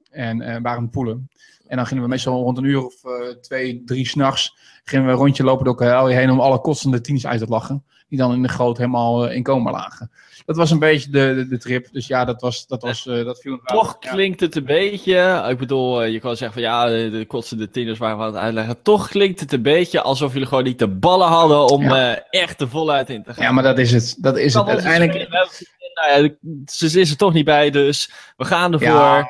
En 0.10 0.42
eh, 0.42 0.48
waren 0.48 0.78
aan 0.78 0.82
het 0.82 0.92
poelen. 0.92 1.30
En 1.68 1.78
dan 1.78 1.86
gingen 1.86 2.04
we 2.04 2.10
meestal 2.10 2.44
rond 2.44 2.58
een 2.58 2.64
uur 2.64 2.86
of 2.86 2.96
twee, 3.42 3.84
drie 3.86 4.08
s'nachts 4.08 4.58
gingen 4.84 5.06
we 5.06 5.12
een 5.12 5.18
rondje 5.18 5.44
lopen 5.44 5.66
door 5.66 5.76
Cahel 5.76 6.06
heen 6.06 6.30
om 6.30 6.40
alle 6.40 6.62
kotsende 6.62 7.02
tieners 7.02 7.28
uit 7.28 7.40
te 7.40 7.48
lachen. 7.48 7.84
Die 8.10 8.18
dan 8.20 8.34
in 8.34 8.42
de 8.42 8.50
goot 8.50 8.78
helemaal 8.78 9.28
eh, 9.28 9.36
in 9.36 9.44
coma 9.44 9.72
lagen. 9.72 10.12
Dat 10.46 10.58
was 10.58 10.72
een 10.72 10.80
beetje 10.80 11.10
de, 11.10 11.34
de, 11.36 11.48
de 11.48 11.58
trip. 11.58 11.88
Dus 11.92 12.08
ja, 12.08 12.26
dat, 12.26 12.42
was, 12.42 12.68
dat, 12.68 12.82
was, 12.82 13.08
eh, 13.08 13.26
dat 13.26 13.40
viel 13.42 13.60
Toch 13.64 13.98
ja. 14.00 14.12
klinkt 14.12 14.40
het 14.40 14.56
een 14.56 14.66
beetje, 14.66 15.46
ik 15.50 15.58
bedoel, 15.58 16.04
eh, 16.04 16.12
je 16.12 16.20
kan 16.20 16.36
zeggen 16.38 16.54
van 16.54 16.62
ja, 16.72 16.88
de 16.88 17.10
de 17.10 17.26
kotsende 17.26 17.70
tieners 17.70 18.00
waren 18.00 18.18
we 18.18 18.24
aan 18.24 18.34
het 18.34 18.42
uitleggen. 18.42 18.82
Toch 18.82 19.10
klinkt 19.10 19.40
het 19.40 19.54
een 19.54 19.62
beetje 19.62 20.02
alsof 20.02 20.34
jullie 20.34 20.48
gewoon 20.48 20.64
niet 20.64 20.80
de 20.80 20.88
ballen 20.88 21.28
hadden 21.28 21.66
om 21.68 21.84
Ja. 21.84 22.24
echt 22.30 22.62
er 22.62 22.70
voluit 22.70 23.10
in 23.10 23.24
te 23.24 23.34
gaan. 23.34 23.44
Ja, 23.44 23.52
maar 23.52 23.64
dat 23.64 23.78
is 23.78 23.92
het. 23.92 24.16
Dat 24.20 24.38
is 24.38 24.54
het. 24.54 24.68
Uiteindelijk. 24.68 25.30
nou 25.30 26.24
ja, 26.24 26.30
ze 26.66 27.00
is 27.00 27.12
er 27.12 27.18
toch 27.18 27.34
niet 27.34 27.46
bij, 27.46 27.70
dus 27.70 28.12
we 28.38 28.46
gaan 28.46 28.74
ervoor. 28.74 28.88
Ja, 28.88 29.28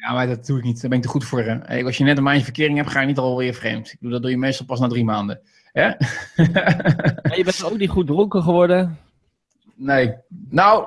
ja, 0.00 0.12
maar 0.12 0.26
dat 0.26 0.46
doe 0.46 0.58
ik 0.58 0.64
niet. 0.64 0.80
Daar 0.80 0.90
ben 0.90 0.98
ik 0.98 1.04
te 1.04 1.10
goed 1.10 1.24
voor. 1.24 1.42
hè. 1.42 1.84
Als 1.84 1.96
je 1.96 2.04
net 2.04 2.16
een 2.16 2.22
maandje 2.22 2.44
verkering 2.44 2.76
hebt, 2.76 2.90
ga 2.90 3.00
je 3.00 3.06
niet 3.06 3.18
alweer 3.18 3.54
vreemd. 3.54 3.86
Ik 3.86 3.96
bedoel, 3.98 4.12
dat 4.12 4.22
doe 4.22 4.30
je 4.30 4.36
meestal 4.38 4.66
pas 4.66 4.80
na 4.80 4.88
drie 4.88 5.04
maanden. 5.04 5.40
Hè? 5.72 5.86
Maar 7.22 7.36
je 7.36 7.44
bent 7.44 7.64
ook 7.64 7.78
niet 7.78 7.90
goed 7.90 8.06
dronken 8.06 8.42
geworden. 8.42 8.98
nee. 9.74 10.14
Nou, 10.48 10.86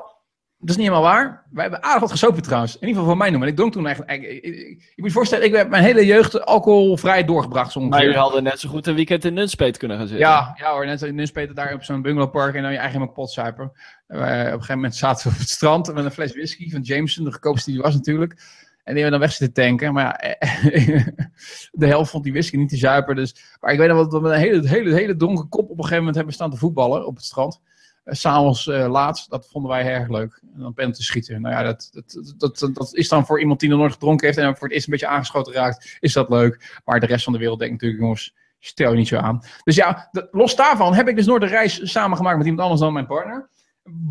dat 0.58 0.70
is 0.70 0.78
niet 0.78 0.88
helemaal 0.88 1.12
waar. 1.12 1.44
Wij 1.52 1.64
hebben 1.64 1.84
aardig 1.84 2.02
wat 2.02 2.12
gesopen 2.12 2.42
trouwens. 2.42 2.74
In 2.76 2.80
ieder 2.80 2.94
geval 2.96 3.10
voor 3.10 3.18
mij 3.18 3.30
noemen. 3.30 3.48
Ik 3.48 3.56
dronk 3.56 3.72
toen 3.72 3.86
eigenlijk... 3.86 4.24
Ik, 4.24 4.32
ik, 4.32 4.44
ik- 4.44 4.80
je 4.80 5.02
moet 5.02 5.08
je 5.08 5.12
voorstellen, 5.12 5.46
ik 5.46 5.56
heb 5.56 5.70
mijn 5.70 5.84
hele 5.84 6.06
jeugd 6.06 6.46
alcoholvrij 6.46 7.26
doorgebracht. 7.26 7.72
Zo 7.72 7.80
Maar 7.80 7.88
ongeveer. 7.90 8.06
jullie 8.08 8.22
hadden 8.22 8.44
net 8.44 8.60
zo 8.60 8.70
goed 8.70 8.88
een 8.88 8.96
weekend 8.96 9.26
in 9.26 9.34
Nunspeet 9.34 9.78
kunnen 9.78 9.98
gaan 9.98 10.08
zitten. 10.08 10.28
Ja, 10.28 10.54
ja 10.60 10.72
hoor, 10.72 10.86
net 10.86 11.00
zo 11.00 11.06
in 11.06 11.16
Nunspeter 11.16 11.56
daar 11.56 11.74
op 11.74 11.84
zo'n 11.84 12.02
bungalowpark 12.02 12.56
en 12.56 12.62
dan 12.62 12.72
je 12.72 12.78
eigen 12.78 13.00
helemaal. 13.00 13.74
Eh, 14.08 14.18
op 14.18 14.22
een 14.30 14.46
gegeven 14.52 14.76
moment 14.76 14.96
zaten 14.96 15.28
we 15.28 15.34
op 15.34 15.40
het 15.40 15.50
strand 15.50 15.94
met 15.94 16.06
een 16.06 16.12
fles 16.12 16.32
whisky 16.34 16.70
van 16.70 16.82
Jameson, 16.82 17.24
de 17.26 17.32
goedkoopste 17.32 17.70
die 17.70 17.80
er 17.80 17.86
was 17.86 17.94
natuurlijk. 17.96 18.42
En 18.84 18.94
die 18.94 19.04
hebben 19.04 19.20
dan 19.20 19.30
weg 19.30 19.38
zitten 19.38 19.64
tanken. 19.64 19.94
Maar 19.94 20.04
ja, 20.04 20.18
eh, 20.18 21.08
de 21.72 21.88
helft 21.88 22.12
vond 22.12 22.24
die 22.24 22.34
whisky 22.34 22.58
niet 22.58 22.70
te 22.70 22.78
zuipen. 22.78 23.16
Dus, 23.16 23.56
maar 23.60 23.72
ik 23.72 23.80
weet 23.80 23.88
nog 23.88 23.98
wel 23.98 24.10
dat 24.10 24.22
we 24.22 24.28
een 24.28 24.40
hele, 24.40 24.68
hele, 24.68 24.94
hele 24.94 25.16
dronken 25.16 25.50
kop 25.50 25.64
op 25.64 25.70
een 25.70 25.76
gegeven 25.76 25.98
moment 25.98 26.16
hebben 26.16 26.34
staan 26.34 26.52
te 26.52 26.58
voetballen 26.58 27.06
op 27.06 27.16
het 27.16 27.26
strand. 27.26 27.62
Uh, 28.06 28.14
S'avonds 28.14 28.68
eh 28.68 28.90
laat, 28.90 29.26
dat 29.30 29.48
vonden 29.52 29.72
wij 29.72 29.86
erg 29.86 30.10
leuk. 30.10 30.42
En 30.54 30.60
dan 30.60 30.74
penalty 30.74 31.02
schieten. 31.02 31.42
Nou 31.42 31.56
ja, 31.56 31.64
dat, 31.64 31.90
dat, 31.92 32.34
dat, 32.38 32.70
dat, 32.74 32.96
is 32.96 33.10
dan 33.10 33.26
voor 33.26 33.40
iemand 33.40 33.60
die 33.60 33.70
nog 33.70 33.80
nooit 33.80 33.94
gedronken 33.94 34.26
heeft 34.26 34.38
en 34.38 34.58
voor 34.58 34.68
het 34.68 34.76
eerst 34.76 34.86
een 34.86 34.92
beetje 34.92 35.08
aangeschoten 35.08 35.54
raakt, 35.54 35.98
is 36.00 36.14
dat 36.14 36.30
leuk. 36.30 36.82
Maar 36.86 37.00
de 37.00 37.06
rest 37.06 37.24
van 37.24 37.34
de 37.34 37.40
wereld 37.40 37.60
denkt 37.60 37.74
natuurlijk, 37.74 38.02
jongens, 38.02 38.36
stel 38.60 38.92
je 38.92 38.98
niet 38.98 39.08
zo 39.08 39.18
aan. 39.18 39.44
Dus 39.64 39.76
ja, 39.76 40.10
los 40.32 40.56
daarvan 40.56 40.94
heb 40.94 41.08
ik 41.08 41.16
dus 41.16 41.26
nooit 41.26 41.42
een 41.42 41.48
reis 41.48 41.92
samengemaakt 41.92 42.38
met 42.38 42.46
iemand 42.46 42.64
anders 42.64 42.82
dan 42.82 42.94
mijn 42.94 43.08
partner. 43.08 43.50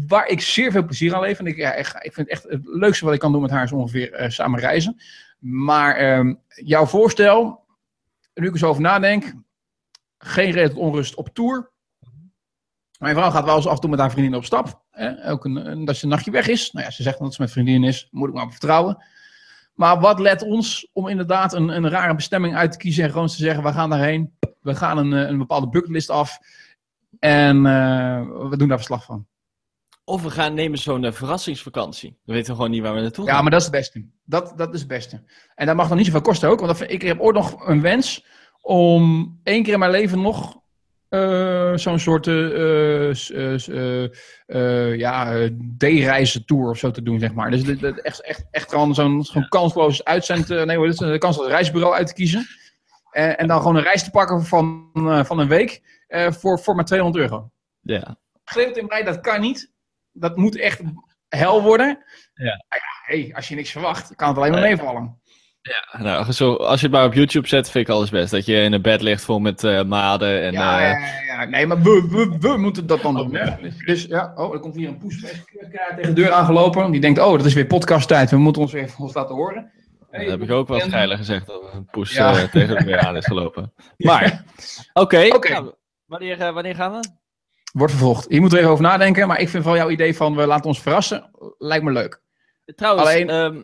Waar 0.09 0.27
ik 0.27 0.41
zeer 0.41 0.71
veel 0.71 0.85
plezier 0.85 1.15
aan 1.15 1.21
leef. 1.21 1.39
En 1.39 1.47
ik, 1.47 1.57
ja, 1.57 1.75
ik, 1.75 2.13
vind 2.13 2.29
echt 2.29 2.43
het 2.43 2.61
leukste 2.65 3.05
wat 3.05 3.15
ik 3.15 3.21
kan 3.21 3.33
doen 3.33 3.41
met 3.41 3.51
haar 3.51 3.65
is 3.65 3.73
ongeveer 3.73 4.13
eh, 4.13 4.29
samen 4.29 4.61
reizen. 4.61 5.01
Maar 5.39 5.97
ehm, 5.97 6.35
jouw 6.49 6.87
voorstel, 6.87 7.65
nu 8.35 8.49
ik 8.49 8.57
zo 8.57 8.69
over 8.69 8.83
nadenk, 8.83 9.35
geen 10.19 10.51
reden 10.51 10.77
onrust 10.77 11.15
op 11.15 11.29
tour. 11.35 11.71
Mijn 12.99 13.15
vrouw 13.15 13.31
gaat 13.31 13.45
wel 13.45 13.57
eens 13.57 13.67
af 13.67 13.75
en 13.75 13.81
toe 13.81 13.91
met 13.91 13.99
haar 13.99 14.11
vriendin 14.11 14.35
op 14.35 14.45
stap. 14.45 14.83
Hè? 14.91 15.31
Ook 15.31 15.45
een, 15.45 15.85
dat 15.85 15.97
ze 15.97 16.05
een 16.05 16.11
nachtje 16.11 16.31
weg 16.31 16.49
is. 16.49 16.73
Nou 16.73 16.85
ja, 16.85 16.91
ze 16.91 17.03
zegt 17.03 17.19
dat 17.19 17.35
ze 17.35 17.43
met 17.43 17.51
vriendin 17.51 17.85
is. 17.85 18.09
Moet 18.11 18.29
ik 18.29 18.35
maar 18.35 18.45
op 18.45 18.51
vertrouwen. 18.51 19.05
Maar 19.75 20.01
wat 20.01 20.19
let 20.19 20.43
ons 20.43 20.89
om 20.93 21.09
inderdaad 21.09 21.53
een, 21.53 21.69
een 21.69 21.89
rare 21.89 22.15
bestemming 22.15 22.57
uit 22.57 22.73
te 22.73 22.79
kiezen 22.79 23.05
en 23.05 23.11
gewoon 23.11 23.27
te 23.27 23.35
zeggen, 23.35 23.65
we 23.65 23.73
gaan 23.73 23.91
daarheen. 23.91 24.37
We 24.61 24.75
gaan 24.75 24.99
een, 24.99 25.13
eh, 25.13 25.29
een 25.29 25.39
bepaalde 25.39 25.69
bucketlist 25.69 26.11
af. 26.11 26.39
En 27.19 27.67
eh, 27.67 28.49
we 28.49 28.57
doen 28.57 28.69
daar 28.69 28.77
verslag 28.77 29.05
van. 29.05 29.27
Of 30.05 30.23
we 30.23 30.31
gaan 30.31 30.55
nemen 30.55 30.79
zo'n 30.79 31.05
eh, 31.05 31.13
verrassingsvakantie. 31.13 32.19
We 32.25 32.33
weten 32.33 32.55
gewoon 32.55 32.71
niet 32.71 32.83
waar 32.83 32.95
we 32.95 33.01
naartoe 33.01 33.27
gaan. 33.27 33.35
Ja, 33.35 33.41
maar 33.43 33.51
dat 33.51 33.61
is 33.61 33.67
het 33.67 33.75
beste. 33.77 34.07
Dat, 34.25 34.53
dat 34.57 34.75
is 34.75 34.79
het 34.81 34.89
beste. 34.89 35.23
En 35.55 35.67
dat 35.67 35.77
mag 35.77 35.89
dan 35.89 35.97
niet 35.97 36.07
zoveel 36.07 36.21
kosten 36.21 36.49
ook. 36.49 36.57
Want 36.61 36.69
dat 36.71 36.79
vind- 36.79 36.91
ik 36.91 37.03
heb 37.03 37.21
ooit 37.21 37.35
nog 37.37 37.67
een 37.69 37.81
wens 37.81 38.27
om 38.61 39.41
één 39.43 39.63
keer 39.63 39.73
in 39.73 39.79
mijn 39.79 39.91
leven 39.91 40.21
nog 40.21 40.61
eh, 41.09 41.73
zo'n 41.77 41.99
soort 41.99 42.27
eh, 42.27 42.35
eh, 43.11 43.11
eh, 43.31 43.69
eh, 43.69 44.11
eh, 44.47 44.99
ja, 44.99 45.49
D-reizen 45.79 46.45
tour 46.45 46.69
of 46.71 46.79
zo 46.79 46.91
te 46.91 47.03
doen, 47.03 47.19
zeg 47.19 47.33
maar. 47.35 47.51
Dus 47.51 47.65
dit- 47.65 47.81
dit- 47.81 48.01
echt, 48.03 48.21
echt, 48.23 48.45
echt 48.51 48.71
gewoon 48.71 48.95
zo'n 48.95 49.25
zo'n 49.25 49.49
kansloos 49.49 50.05
uitzend, 50.05 50.51
eh, 50.51 50.63
nee, 50.65 50.79
heet 50.81 50.89
het, 50.99 51.01
een 51.01 51.19
kansloos 51.19 51.49
reisbureau 51.49 51.95
uit 51.95 52.07
te 52.07 52.15
kiezen. 52.15 52.47
En, 53.11 53.39
en 53.39 53.47
dan 53.47 53.59
gewoon 53.61 53.77
een 53.77 53.83
reis 53.83 54.05
te 54.05 54.11
pakken 54.11 54.45
van, 54.45 54.91
eh, 54.95 55.25
van 55.25 55.39
een 55.39 55.49
week 55.49 56.01
eh, 56.07 56.33
voor, 56.33 56.59
voor 56.61 56.75
maar 56.75 56.85
200 56.85 57.25
euro. 57.25 57.51
Ja. 57.81 58.17
Schreeuwt 58.45 58.77
in 58.77 58.87
mij, 58.87 59.03
dat 59.03 59.21
kan 59.21 59.41
niet. 59.41 59.71
Dat 60.13 60.37
moet 60.37 60.57
echt 60.59 60.81
hel 61.29 61.63
worden. 61.63 62.05
Ja. 62.35 62.45
Ja, 62.45 62.79
hey, 63.07 63.31
als 63.35 63.49
je 63.49 63.55
niks 63.55 63.71
verwacht, 63.71 64.15
kan 64.17 64.29
het 64.29 64.37
alleen 64.37 64.53
maar 64.53 64.61
meevallen. 64.61 65.21
Ja, 65.63 66.03
nou, 66.03 66.33
zo, 66.33 66.55
als 66.55 66.81
je 66.81 66.87
het 66.87 66.95
maar 66.95 67.05
op 67.05 67.15
YouTube 67.15 67.49
zet, 67.49 67.71
vind 67.71 67.89
ik 67.89 67.95
alles 67.95 68.11
best. 68.11 68.31
Dat 68.31 68.47
je 68.47 68.55
in 68.55 68.73
een 68.73 68.83
bed 68.83 69.03
ligt 69.03 69.25
vol 69.25 69.39
met 69.39 69.65
eh, 69.65 69.83
maden 69.85 70.43
en... 70.43 70.53
Ja, 70.53 70.79
eh, 70.81 70.91
ja, 70.91 71.23
ja, 71.35 71.43
ja. 71.43 71.49
Nee, 71.49 71.67
maar 71.67 71.83
we, 71.83 72.07
we, 72.11 72.37
we 72.41 72.57
moeten 72.57 72.87
dat 72.87 73.03
dan 73.03 73.15
doen. 73.15 73.35
Hè? 73.35 73.71
Dus, 73.85 74.05
ja, 74.05 74.33
oh, 74.35 74.53
er 74.55 74.61
komt 74.61 74.75
hier 74.75 74.89
een 74.89 74.99
poes 74.99 75.21
tegen 75.21 76.03
de 76.03 76.13
deur 76.13 76.33
aangelopen. 76.33 76.91
Die 76.91 77.01
denkt, 77.01 77.19
oh, 77.19 77.37
dat 77.37 77.47
is 77.47 77.55
weer 77.55 77.67
podcasttijd. 77.67 78.31
We 78.31 78.37
moeten 78.37 78.63
ons 78.63 78.73
weer 78.73 78.83
even 78.83 78.99
ons 78.99 79.15
laten 79.15 79.35
horen. 79.35 79.73
Dat 80.11 80.27
heb 80.27 80.43
ik 80.43 80.51
ook 80.51 80.69
wel 80.69 80.81
En- 80.81 80.91
geiler 80.91 81.17
gezegd 81.17 81.47
dat 81.47 81.63
een 81.73 81.85
poes 81.85 82.15
eh, 82.15 82.43
tegen 82.43 82.77
de 82.77 82.85
deur 82.85 83.01
aan 83.01 83.17
is 83.17 83.27
gelopen. 83.27 83.73
Maar, 83.97 84.45
oké. 84.93 85.27
Nou, 85.27 85.75
wanneer, 86.07 86.53
wanneer 86.53 86.75
gaan 86.75 86.93
we? 86.93 87.09
Wordt 87.73 87.93
vervolgd. 87.93 88.27
Je 88.29 88.41
moet 88.41 88.53
er 88.53 88.59
even 88.59 88.71
over 88.71 88.85
nadenken. 88.85 89.29
Maar 89.29 89.41
ik 89.41 89.49
vind 89.49 89.65
van 89.65 89.77
jouw 89.77 89.91
idee 89.91 90.17
van 90.17 90.37
we 90.37 90.47
laten 90.47 90.65
ons 90.67 90.81
verrassen, 90.81 91.31
lijkt 91.59 91.85
me 91.85 91.93
leuk. 91.93 92.21
Trouwens, 92.65 93.09
Alleen- 93.09 93.31
ehm, 93.31 93.61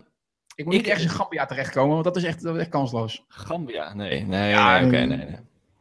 Ik 0.54 0.64
moet 0.64 0.74
niet 0.74 0.86
ergens 0.86 1.04
in 1.04 1.10
Gambia 1.10 1.46
terechtkomen, 1.46 1.92
want 1.92 2.04
dat 2.04 2.16
is 2.16 2.22
echt, 2.24 2.42
dat 2.42 2.54
is 2.54 2.60
echt 2.60 2.70
kansloos. 2.70 3.24
Gambia, 3.28 3.94
nee, 3.94 4.24
nee, 4.26 4.50
Ja, 4.50 4.80
nee, 4.80 4.84
mm, 4.84 4.90
nee, 4.90 5.06
nee. 5.06 5.36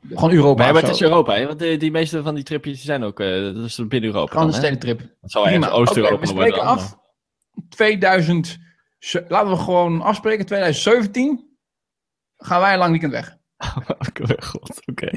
Gewoon 0.09 0.31
Europa. 0.31 0.63
Nee, 0.63 0.73
maar 0.73 0.81
het 0.81 0.91
is 0.91 1.01
Europa, 1.01 1.33
hè? 1.35 1.45
Want 1.47 1.59
die, 1.59 1.77
die 1.77 1.91
meeste 1.91 2.21
van 2.23 2.35
die 2.35 2.43
tripjes 2.43 2.83
zijn 2.83 3.03
ook, 3.03 3.19
eh, 3.19 3.41
dat 3.43 3.55
is 3.55 3.75
binnen 3.87 4.09
Europa 4.09 4.31
Gewoon 4.31 4.47
een 4.47 4.53
stedentrip. 4.53 4.99
Het 4.99 5.31
zal 5.31 5.45
ergens. 5.47 5.65
Oké, 5.65 5.75
Oost-Europa 5.75 6.19
we 6.19 6.25
worden 6.25 6.35
spreken 6.45 6.65
dan, 6.65 6.77
af. 6.77 6.97
2023. 7.69 8.57
Zo- 8.99 9.23
Laten 9.27 9.49
we 9.49 9.57
gewoon 9.57 10.01
afspreken, 10.01 10.45
2017 10.45 11.57
gaan 12.37 12.61
wij 12.61 12.73
een 12.73 12.79
lang 12.79 12.91
weekend 12.91 13.11
weg. 13.11 13.37
God, 14.51 14.79
oké. 14.85 15.09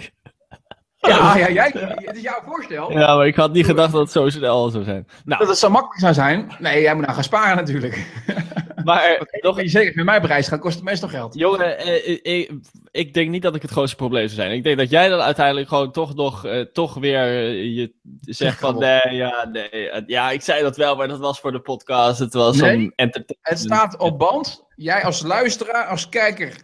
Ja, 1.00 1.36
ja, 1.36 1.50
jij, 1.50 1.70
het 1.94 2.16
is 2.16 2.22
jouw 2.22 2.42
voorstel. 2.46 2.92
Ja, 2.92 3.16
maar 3.16 3.26
ik 3.26 3.34
had 3.36 3.52
niet 3.52 3.64
gedacht 3.66 3.92
dat 3.92 4.00
het 4.00 4.10
zo 4.10 4.28
snel 4.28 4.68
zou 4.70 4.84
zijn. 4.84 5.06
Nou, 5.24 5.38
Dat 5.40 5.48
het 5.48 5.58
zo 5.58 5.70
makkelijk 5.70 6.00
zou 6.00 6.14
zijn. 6.14 6.52
Nee, 6.58 6.82
jij 6.82 6.92
moet 6.94 7.02
nou 7.02 7.14
gaan 7.14 7.24
sparen 7.24 7.56
natuurlijk. 7.56 8.06
maar 8.84 9.16
nog 9.40 9.56
Nog 9.56 9.70
zeker 9.70 9.92
met 9.94 10.04
mij 10.04 10.20
bereis 10.20 10.48
gaat, 10.48 10.60
kost 10.60 10.74
het 10.74 10.84
meestal 10.84 11.08
geld. 11.08 11.34
Jongen, 11.34 11.78
eh, 11.78 12.08
ik, 12.22 12.50
ik, 12.90 13.14
denk 13.14 13.30
niet 13.30 13.42
dat 13.42 13.54
ik 13.54 13.62
het 13.62 13.70
grootste 13.70 13.96
probleem 13.96 14.28
zou 14.28 14.40
zijn. 14.40 14.52
Ik 14.52 14.62
denk 14.64 14.78
dat 14.78 14.90
jij 14.90 15.08
dan 15.08 15.20
uiteindelijk 15.20 15.68
gewoon 15.68 15.92
toch 15.92 16.14
nog 16.14 16.44
eh, 16.46 16.60
toch 16.60 16.94
weer 16.94 17.22
eh, 17.22 17.76
je 17.76 17.92
zegt 18.20 18.58
van 18.58 18.78
nee, 18.78 19.00
ja, 19.14 19.48
nee. 19.52 19.90
eh, 19.90 20.02
Ja, 20.06 20.30
ik 20.30 20.42
zei 20.42 20.62
dat 20.62 20.76
wel, 20.76 20.96
maar 20.96 21.08
dat 21.08 21.18
was 21.18 21.40
voor 21.40 21.52
de 21.52 21.60
podcast. 21.60 22.18
Het 22.18 22.34
was 22.34 22.56
Nee. 22.56 22.76
om 22.76 22.92
entertainment. 22.96 23.38
Het 23.40 23.58
staat 23.58 23.96
op 23.98 24.18
band. 24.18 24.64
Jij 24.76 25.04
als 25.04 25.22
luisteraar, 25.22 25.86
als 25.86 26.08
kijker, 26.08 26.54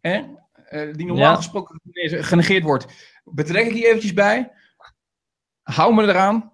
hè, 0.00 0.20
eh, 0.68 0.92
die 0.92 1.06
normaal 1.06 1.30
Ja. 1.30 1.34
gesproken 1.36 1.80
genegeerd 2.24 2.62
wordt, 2.62 2.86
betrek 3.32 3.66
ik 3.66 3.72
hier 3.72 3.86
eventjes 3.86 4.12
bij. 4.12 4.50
Hou 5.62 5.94
me 5.94 6.02
eraan. 6.02 6.52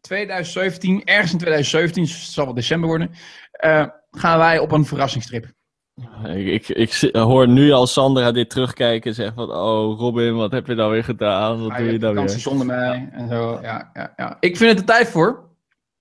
2017, 0.00 1.04
ergens 1.04 1.32
in 1.32 1.38
2017, 1.38 2.02
het 2.02 2.12
zal 2.12 2.44
wel 2.44 2.54
december 2.54 2.88
worden, 2.88 3.10
eh, 3.52 3.86
gaan 4.10 4.38
wij 4.38 4.58
op 4.58 4.72
een 4.72 4.84
verrassingstrip. 4.84 5.54
Ik, 6.24 6.46
ik, 6.46 6.68
ik 6.68 6.92
zi- 6.92 7.18
hoor 7.18 7.48
nu 7.48 7.70
al 7.72 7.86
Sandra 7.86 8.32
dit 8.32 8.50
terugkijken 8.50 9.10
en 9.10 9.16
zeggen 9.16 9.34
van... 9.34 9.50
Oh, 9.50 9.98
Robin, 9.98 10.34
wat 10.36 10.52
heb 10.52 10.66
je 10.66 10.74
nou 10.74 10.92
weer 10.92 11.04
gedaan? 11.04 11.62
Wat 11.62 11.76
doe 11.76 11.86
je 11.86 11.92
je 11.92 11.98
vakantie 12.00 12.26
weer? 12.34 12.38
zonder 12.38 12.66
mij 12.66 13.08
en 13.12 13.28
zo. 13.28 13.58
Ja, 13.62 13.90
ja, 13.94 14.12
ja. 14.16 14.36
Ik 14.40 14.56
vind 14.56 14.70
het 14.70 14.78
er 14.78 14.84
tijd 14.94 15.08
voor. 15.08 15.48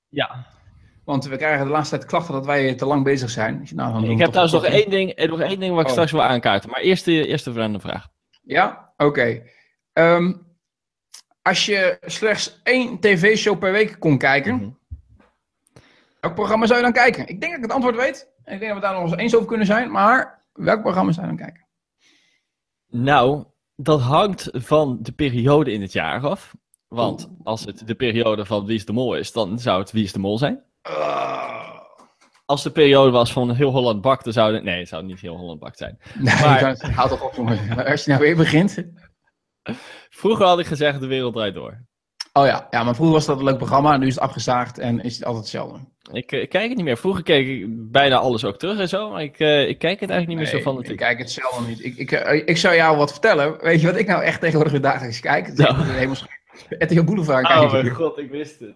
Ja. 0.09 0.45
Want 1.05 1.25
we 1.25 1.37
krijgen 1.37 1.65
de 1.65 1.71
laatste 1.71 1.95
tijd 1.97 2.07
klachten 2.09 2.33
dat 2.33 2.45
wij 2.45 2.75
te 2.75 2.85
lang 2.85 3.03
bezig 3.03 3.29
zijn. 3.29 3.61
Ik, 3.61 3.67
zeg, 3.67 3.77
nou, 3.77 3.93
dan 3.93 4.03
Ik 4.03 4.17
heb 4.17 4.27
trouwens 4.29 4.53
nog 4.53 4.65
één 4.65 4.89
ding, 4.89 5.09
eh, 5.11 5.29
nog 5.29 5.39
één 5.39 5.59
ding 5.59 5.71
wat 5.71 5.79
ik 5.81 5.85
Oh. 5.87 5.91
straks 5.91 6.11
wil 6.11 6.23
aankaarten. 6.23 6.69
Maar 6.69 6.81
eerst 6.81 7.05
de 7.05 7.27
eerste 7.27 7.51
random 7.51 7.81
vraag. 7.81 8.07
Ja, 8.43 8.93
oké. 8.97 9.41
Ehm, 9.95 10.33
als 11.41 11.65
je 11.65 11.97
slechts 12.01 12.59
één 12.63 12.99
tv-show 12.99 13.59
per 13.59 13.71
week 13.71 13.95
kon 13.99 14.17
kijken, 14.17 14.55
Mhm. 14.55 14.69
welk 16.19 16.35
programma 16.35 16.65
zou 16.65 16.77
je 16.77 16.83
dan 16.85 16.93
kijken? 16.93 17.27
Ik 17.27 17.39
denk 17.39 17.51
dat 17.51 17.53
ik 17.55 17.61
het 17.61 17.71
antwoord 17.71 17.95
weet. 17.95 18.29
En 18.43 18.53
ik 18.53 18.59
denk 18.59 18.71
dat 18.73 18.81
we 18.81 18.87
daar 18.87 18.99
nog 19.01 19.11
eens 19.11 19.21
eens 19.21 19.35
over 19.35 19.47
kunnen 19.47 19.65
zijn. 19.65 19.91
Maar 19.91 20.45
welk 20.53 20.81
programma 20.81 21.11
zou 21.11 21.27
je 21.27 21.35
dan 21.35 21.45
kijken? 21.45 21.65
Nou, 22.89 23.43
dat 23.75 24.01
hangt 24.01 24.49
van 24.51 24.97
de 25.01 25.11
periode 25.11 25.71
in 25.71 25.81
het 25.81 25.91
jaar 25.91 26.21
af. 26.27 26.55
Want 26.87 27.29
als 27.43 27.65
het 27.65 27.87
de 27.87 27.95
periode 27.95 28.45
van 28.45 28.65
Wie 28.65 28.75
is 28.75 28.85
de 28.85 28.93
Mol 28.93 29.15
is, 29.15 29.31
dan 29.31 29.59
zou 29.59 29.79
het 29.79 29.91
Wie 29.91 30.03
is 30.03 30.11
de 30.13 30.19
Mol 30.19 30.37
zijn. 30.37 30.63
Ah. 30.81 31.53
Als 32.45 32.63
de 32.63 32.71
periode 32.71 33.11
was 33.11 33.33
van 33.33 33.51
Heel 33.53 33.71
Holland 33.71 34.01
Bak, 34.01 34.23
dan 34.23 34.33
zou 34.33 34.53
het... 34.53 34.63
Nee, 34.63 34.79
het 34.79 34.87
zou 34.87 35.03
niet 35.03 35.19
Heel 35.19 35.35
Holland 35.37 35.59
Bak 35.59 35.75
zijn. 35.77 35.99
nee, 36.15 36.35
Maar- 36.35 36.91
houd 36.93 37.09
toch 37.09 37.23
op, 37.23 37.33
jongen. 37.33 37.85
Als 37.85 38.03
je 38.05 38.09
nou 38.11 38.23
weer 38.23 38.35
begint. 38.35 38.83
Vroeger 40.09 40.45
had 40.45 40.59
ik 40.59 40.65
gezegd 40.65 40.99
De 40.99 41.07
Wereld 41.07 41.33
Draait 41.33 41.53
Door. 41.53 41.83
Oh 42.33 42.45
ja, 42.45 42.67
ja, 42.69 42.83
maar 42.83 42.95
vroeger 42.95 43.15
was 43.15 43.25
dat 43.25 43.37
een 43.37 43.43
leuk 43.43 43.57
programma. 43.57 43.97
Nu 43.97 44.07
is 44.07 44.13
het 44.15 44.23
afgezaagd 44.23 44.77
en 44.77 45.03
is 45.03 45.15
het 45.15 45.25
altijd 45.25 45.43
hetzelfde. 45.43 45.79
Ik, 46.11 46.31
eh, 46.31 46.41
ik 46.41 46.49
kijk 46.49 46.67
het 46.67 46.75
niet 46.75 46.85
meer. 46.85 46.97
Vroeger 46.97 47.23
keek 47.23 47.47
ik 47.47 47.65
bijna 47.91 48.15
alles 48.15 48.45
ook 48.45 48.57
terug 48.57 48.79
en 48.79 48.89
zo. 48.89 49.09
Maar 49.11 49.21
ik, 49.23 49.39
eh, 49.39 49.67
ik 49.67 49.77
kijk 49.79 49.99
het 49.99 50.09
eigenlijk 50.09 50.27
niet 50.27 50.37
meer 50.51 50.61
zo 50.61 50.71
van 50.71 50.81
ik 50.81 50.87
het 50.87 50.97
kijk 50.97 51.17
het 51.17 51.31
zelf 51.31 51.67
niet. 51.67 51.85
Ik, 51.85 51.95
ik, 51.95 52.11
eh, 52.11 52.41
ik 52.45 52.57
zou 52.57 52.75
jou 52.75 52.97
wat 52.97 53.11
vertellen. 53.11 53.57
Weet 53.61 53.81
je 53.81 53.87
wat 53.87 53.95
ik 53.95 54.07
nou 54.07 54.23
echt 54.23 54.39
tegenwoordig 54.39 54.71
weer 54.73 54.81
dagelijks 54.81 55.19
kijk? 55.19 55.45
Het 55.47 55.59
is 55.59 55.65
Nou. 55.65 55.83
helemaal 55.83 57.03
Boulevard 57.05 57.47
Oh 57.49 57.71
mijn 57.71 57.89
god, 57.89 58.17
ik 58.17 58.29
wist 58.29 58.59
het. 58.59 58.75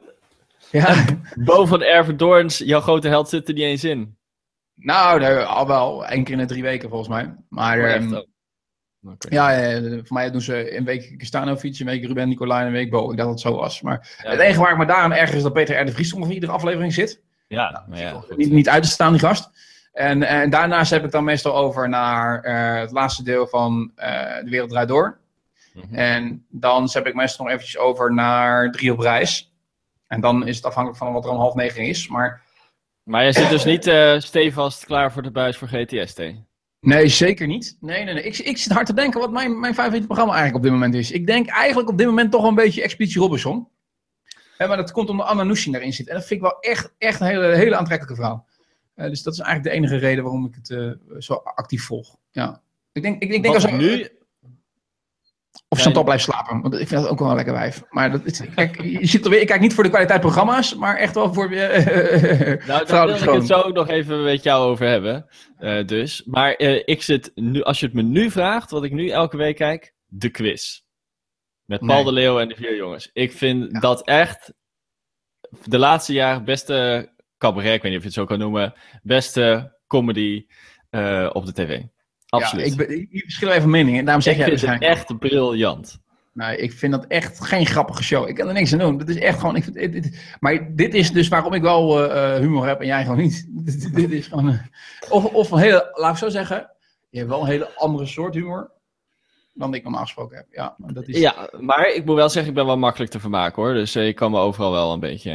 Ja. 0.72 1.06
Bo 1.46 1.66
van 1.66 1.82
Erven 1.84 2.18
Doorns, 2.18 2.58
jouw 2.58 2.82
grote 2.82 3.08
held, 3.08 3.30
zit 3.30 3.48
er 3.48 3.54
niet 3.54 3.64
eens 3.64 3.84
in. 3.84 4.18
Nou, 4.76 5.44
al 5.44 5.68
wel 5.68 6.06
één 6.06 6.24
keer 6.24 6.34
in 6.34 6.40
de 6.40 6.46
drie 6.46 6.64
weken 6.64 6.90
volgens 6.90 7.10
mij. 7.10 7.36
Maar 7.50 7.80
Oh, 7.80 7.92
ehm, 7.92 8.22
ja, 9.30 9.80
voor 9.82 10.04
mij 10.18 10.32
doen 10.32 10.42
ze 10.42 10.78
een 10.78 10.86
week 10.86 11.18
Castanovic, 11.18 11.80
een 11.80 11.86
week 11.86 12.06
Ruben 12.06 12.28
Nicolai 12.28 12.62
en 12.62 12.68
een 12.68 12.74
week 12.74 12.90
Bo. 12.90 13.12
Ik 13.12 13.18
dacht 13.18 13.18
dat 13.18 13.28
het 13.30 13.40
zo 13.40 13.56
was. 13.56 13.82
Maar 13.82 14.18
Ja. 14.24 14.30
het 14.32 14.40
enige 14.40 14.60
waar 14.60 14.72
ik 14.72 14.78
me 14.78 14.86
daaraan 14.86 15.14
erger 15.14 15.36
is 15.36 15.44
dat 15.44 15.54
Peter 15.54 15.82
R. 15.82 15.86
de 15.86 15.92
Vries 15.92 16.14
ongeveer 16.14 16.34
iedere 16.34 16.52
aflevering 16.52 16.94
zit. 16.94 17.22
Ja, 17.48 17.86
maar 17.90 18.00
ja, 18.00 18.24
niet, 18.36 18.52
niet 18.52 18.70
uit 18.70 18.84
te 18.84 18.90
staan, 18.90 19.12
die 19.12 19.22
gast. 19.22 19.50
En, 19.94 20.24
en 20.24 20.50
daarnaast 20.50 20.92
heb 20.92 21.04
ik 21.04 21.12
dan 21.12 21.24
meestal 21.24 21.56
over 21.56 21.90
naar 21.90 22.42
eh, 22.44 22.80
het 22.80 22.92
laatste 22.92 23.24
deel 23.24 23.48
van 23.48 23.92
eh, 23.96 24.36
De 24.44 24.50
Wereld 24.50 24.70
Draait 24.70 24.88
Door. 24.88 25.18
Mhm. 25.74 25.96
En 25.96 26.46
dan 26.50 26.90
heb 26.92 27.08
ik 27.08 27.14
meestal 27.14 27.46
nog 27.46 27.54
eventjes 27.54 27.78
over 27.82 28.14
naar 28.14 28.72
Drie 28.72 28.92
op 28.92 29.00
Reis. 29.00 29.54
En 30.08 30.22
dan 30.22 30.48
is 30.48 30.56
het 30.56 30.66
afhankelijk 30.66 31.04
van 31.04 31.14
wat 31.14 31.26
er 31.26 31.32
om 31.32 31.38
half 31.38 31.54
negen 31.56 31.84
is. 31.86 32.08
Maar 32.08 32.42
Maar 33.04 33.26
je 33.26 33.32
zit 33.32 33.50
dus 33.50 33.64
niet 33.66 33.88
eh 33.88 34.20
stevast 34.20 34.86
klaar 34.86 35.12
voor 35.12 35.22
de 35.22 35.32
buis 35.32 35.58
voor 35.58 35.68
GTST. 35.68 36.22
Nee, 36.80 37.08
zeker 37.08 37.48
niet. 37.48 37.78
Nee, 37.80 38.04
nee, 38.04 38.14
nee. 38.14 38.24
Ik, 38.24 38.38
ik 38.38 38.58
zit 38.58 38.72
hard 38.72 38.86
te 38.86 38.94
denken 38.94 39.20
wat 39.20 39.32
mijn, 39.32 39.60
mijn 39.60 39.74
favoriete 39.74 40.06
programma 40.06 40.34
eigenlijk 40.34 40.66
op 40.66 40.70
dit 40.70 40.80
moment 40.80 40.96
is. 40.96 41.12
Ik 41.12 41.28
denk 41.28 41.48
eigenlijk 41.48 41.90
op 41.90 41.98
dit 41.98 42.08
moment 42.08 42.32
toch 42.32 42.42
wel 42.42 42.50
een 42.50 42.56
beetje 42.56 42.82
Expeditie 42.82 43.22
Robinson. 43.22 43.68
Hè, 44.58 44.68
maar 44.68 44.78
dat 44.78 44.92
komt 44.92 45.10
omdat 45.10 45.28
Anna 45.28 45.44
Nushin 45.44 45.72
daarin 45.72 45.94
zit. 45.94 46.08
En 46.08 46.16
dat 46.16 46.26
vind 46.26 46.42
ik 46.44 46.48
wel 46.50 46.60
echt, 46.60 46.94
echt 46.98 47.20
een 47.20 47.28
hele, 47.28 47.56
hele 47.56 47.76
aantrekkelijke 47.76 48.22
vrouw. 48.22 48.46
Eh, 48.96 49.10
dus 49.10 49.24
dat 49.24 49.34
is 49.34 49.40
eigenlijk 49.40 49.70
de 49.70 49.82
enige 49.82 49.98
reden 49.98 50.24
waarom 50.24 50.46
ik 50.46 50.56
het 50.56 50.70
eh, 50.70 50.92
zo 51.20 51.34
actief 51.34 51.84
volg. 51.84 52.18
Ja. 52.32 52.62
Ik 52.92 53.02
denk, 53.02 53.22
ik, 53.22 53.32
ik 53.32 53.44
denk 53.44 53.54
Wat 53.56 53.64
als 53.64 53.72
nu, 53.72 54.10
Of 55.72 55.78
Ja, 55.78 55.84
Chantal 55.84 56.04
blijft 56.04 56.24
slapen. 56.24 56.62
Want 56.62 56.74
ik 56.74 56.88
vind 56.88 57.02
dat 57.02 57.10
ook 57.10 57.20
wel 57.20 57.30
een 57.30 57.36
lekker 57.36 57.54
wijf. 57.54 57.82
Maar 57.90 58.12
dat 58.12 58.26
is, 58.26 58.42
kijk, 58.56 58.82
je 58.82 59.06
zit 59.06 59.24
er 59.24 59.30
weer, 59.32 59.42
ik 59.42 59.48
kijk 59.48 59.62
niet 59.62 59.74
voor 59.74 59.84
de 59.84 59.90
kwaliteit 59.90 60.22
programma's, 60.22 60.76
maar 60.76 60.96
echt 60.96 61.14
wel 61.16 61.34
voor 61.34 61.52
eh, 61.52 62.68
nou, 62.68 62.86
daar 62.86 63.06
wil 63.06 63.16
ik 63.16 63.30
het 63.30 63.48
zo 63.48 63.60
ook 63.62 63.74
nog 63.74 63.88
even 63.90 64.24
met 64.24 64.44
jou 64.44 64.70
over 64.70 64.88
hebben. 64.88 65.26
eh, 65.58 65.86
dus. 65.86 66.24
Maar 66.26 66.54
eh, 66.54 66.82
ik 66.86 67.02
zit 67.04 67.32
nu, 67.36 67.62
als 67.64 67.80
je 67.80 67.86
het 67.86 67.96
me 67.96 68.02
nu 68.02 68.32
vraagt, 68.32 68.72
wat 68.72 68.84
ik 68.84 68.92
nu 68.92 69.10
elke 69.10 69.38
week 69.38 69.56
kijk, 69.56 69.94
de 70.06 70.30
quiz. 70.30 70.82
Met 71.66 71.80
Paul 71.80 71.96
Nee. 71.96 72.06
de 72.06 72.12
Leeuw 72.12 72.40
en 72.40 72.48
de 72.48 72.56
vier 72.56 72.76
jongens. 72.76 73.10
Ik 73.14 73.32
vind 73.32 73.82
dat 73.82 74.06
echt 74.08 74.54
de 75.64 75.78
laatste 75.78 76.14
jaren 76.14 76.44
beste 76.46 77.10
cabaret, 77.38 77.74
ik 77.74 77.82
weet 77.82 77.92
niet 77.92 77.96
of 77.96 78.00
je 78.02 78.06
het 78.10 78.14
zo 78.18 78.26
kan 78.26 78.40
noemen, 78.40 78.74
beste 79.02 79.78
comedy 79.88 80.46
eh, 80.90 81.30
op 81.34 81.46
de 81.46 81.54
tv. 81.54 81.82
Absoluut. 82.30 82.66
Ja, 82.66 82.72
ik, 82.72 82.78
ben, 82.78 83.00
ik 83.12 83.22
verschil 83.24 83.50
even 83.52 83.70
mening. 83.70 83.98
En 83.98 84.06
daarom 84.06 84.24
zeg 84.24 84.34
Ik 84.34 84.40
jij 84.40 84.58
vind 84.58 84.72
het 84.72 84.82
echt 84.82 85.18
briljant. 85.20 86.00
Nee, 86.34 86.58
ik 86.58 86.72
vind 86.74 86.92
dat 86.92 87.06
echt 87.08 87.46
geen 87.46 87.66
grappige 87.66 88.04
show. 88.04 88.28
Ik 88.28 88.36
kan 88.36 88.48
er 88.48 88.54
niks 88.54 88.74
aan 88.74 88.80
doen. 88.80 88.98
Dat 88.98 89.10
is 89.10 89.16
echt 89.18 89.40
gewoon. 89.40 89.56
Ik 89.56 89.64
vind, 89.64 89.76
dit, 89.76 89.92
dit- 89.92 90.36
maar 90.40 90.76
dit 90.76 90.94
is 90.94 91.12
dus 91.12 91.28
waarom 91.28 91.54
ik 91.54 91.62
wel 91.62 92.10
eh, 92.10 92.36
eh, 92.36 92.42
humor 92.42 92.68
heb 92.68 92.80
en 92.80 92.86
jij 92.88 93.02
gewoon 93.04 93.18
niet. 93.18 93.46
dit, 93.66 93.96
dit 93.96 94.12
is 94.12 94.28
gewoon. 94.28 94.50
eh, 94.50 94.60
of, 95.10 95.26
of 95.26 95.52
een 95.52 95.58
hele. 95.60 95.90
Laat 95.94 96.12
ik 96.12 96.18
zo 96.18 96.30
zeggen. 96.30 96.70
Je 97.10 97.18
hebt 97.18 97.30
wel 97.30 97.42
een 97.42 97.48
hele 97.48 97.76
andere 97.76 98.06
soort 98.06 98.34
humor. 98.34 98.72
dan 99.54 99.74
ik 99.74 99.84
normaal 99.84 100.02
gesproken 100.02 100.38
heb. 100.38 100.46
Ja, 100.52 100.76
maar 100.78 100.94
dat 100.94 101.08
is. 101.08 101.18
Ja, 101.20 101.50
maar 101.60 101.88
ik 101.90 102.06
moet 102.06 102.16
wel 102.16 102.30
zeggen, 102.30 102.52
ik 102.52 102.58
ben 102.58 102.66
wel 102.66 102.78
makkelijk 102.78 103.12
te 103.12 103.20
vermaken 103.20 103.64
hoor. 103.64 103.74
Dus 103.74 103.96
eh, 103.96 104.08
ik 104.08 104.16
kan 104.16 104.32
me 104.32 104.40
overal 104.40 104.72
wel 104.72 104.94
een 104.94 105.00
beetje... 105.00 105.30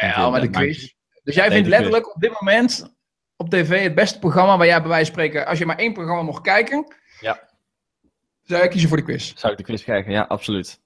Ja, 0.00 0.30
maar 0.30 0.40
de 0.40 0.50
quiz. 0.50 0.92
Dus 1.22 1.34
jij 1.34 1.44
Nee, 1.48 1.54
vindt 1.54 1.68
letterlijk 1.70 2.14
op 2.14 2.20
dit 2.20 2.32
moment 2.40 2.94
op 3.36 3.50
tv 3.50 3.82
het 3.82 3.94
beste 3.94 4.18
programma 4.18 4.56
waar 4.56 4.66
jij 4.66 4.80
bij 4.80 4.88
wijze 4.88 5.12
van 5.12 5.14
spreken, 5.14 5.46
als 5.46 5.58
je 5.58 5.66
maar 5.66 5.78
één 5.78 5.92
programma 5.92 6.22
mocht 6.22 6.42
kijken, 6.42 6.94
Ja. 7.20 7.48
zou 8.42 8.60
jij 8.60 8.68
kiezen 8.68 8.88
voor 8.88 8.98
de 8.98 9.04
quiz. 9.04 9.32
Zou 9.34 9.52
ik 9.52 9.58
de 9.58 9.64
quiz 9.64 9.84
kijken? 9.84 10.12
Ja, 10.12 10.22
absoluut. 10.22 10.80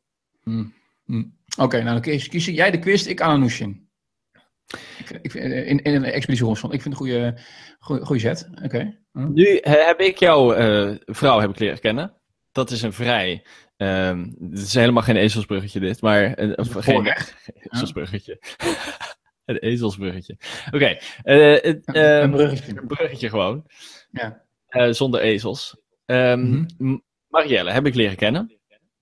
Oké, 1.59 1.77
nou 1.77 1.85
dan 1.85 2.01
kies, 2.01 2.29
kies 2.29 2.45
jij 2.47 2.71
de 2.71 2.79
quiz, 2.79 3.07
ik 3.07 3.21
Ananushin. 3.21 3.89
Ik, 5.23 5.31
vind- 5.31 5.45
in, 5.53 5.83
in 5.83 5.95
een 5.95 6.05
expeditie 6.05 6.45
Robinson. 6.45 6.73
Ik 6.73 6.83
vind 6.83 6.99
het 6.99 7.03
een 7.09 7.11
goede, 7.79 8.05
goede, 8.05 8.21
zet. 8.21 8.49
Oké. 8.63 8.99
Hm. 9.13 9.33
Nu 9.33 9.57
eh, 9.57 9.87
heb 9.87 10.01
ik 10.01 10.19
jouw 10.19 10.53
eh, 10.53 10.97
vrouw 11.05 11.41
heb 11.41 11.51
ik 11.51 11.59
leren 11.59 11.81
kennen. 11.81 12.17
Dat 12.53 12.71
is 12.71 12.83
een 12.83 12.93
vrij... 12.93 13.47
ehm 13.77 14.19
het 14.51 14.59
is 14.59 14.75
helemaal 14.75 15.03
geen 15.03 15.17
ezelsbruggetje 15.17 15.81
dit, 15.81 16.01
maar... 16.01 16.39
een- 16.39 16.59
of 16.59 16.73
geen 16.73 16.83
Voorrecht. 16.83 17.35
ezelsbruggetje. 17.71 18.41
Een 19.49 19.57
ezelsbruggetje. 19.59 20.37
Oké, 20.73 20.85
eh, 21.23 21.53
het, 21.63 21.81
een 21.85 21.95
ehm, 21.95 22.31
bruggetje. 22.31 22.77
een 22.81 22.87
bruggetje 22.87 23.29
gewoon. 23.29 23.65
Ja. 24.11 24.43
Eh, 24.69 24.91
zonder 24.93 25.21
ezels. 25.21 25.77
Ehm, 26.07 26.41
Mhm. 26.51 26.65
M- 26.79 27.01
Marielle 27.29 27.71
heb 27.71 27.87
ik 27.87 27.95
leren 27.95 28.17
kennen. 28.17 28.53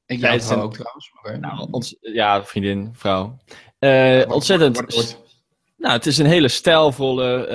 Ik 0.06 0.20
jou 0.20 0.50
een- 0.50 0.60
ook 0.60 0.74
trouwens. 0.74 1.10
Nou, 1.40 1.68
ons, 1.70 1.96
ja, 2.00 2.44
vriendin, 2.44 2.90
vrouw. 2.92 3.36
Eh, 3.78 4.22
ontzettend. 4.28 4.76
Nou, 5.76 5.92
het 5.94 6.06
is 6.06 6.18
een 6.18 6.26
hele 6.26 6.48
stijlvolle, 6.48 7.46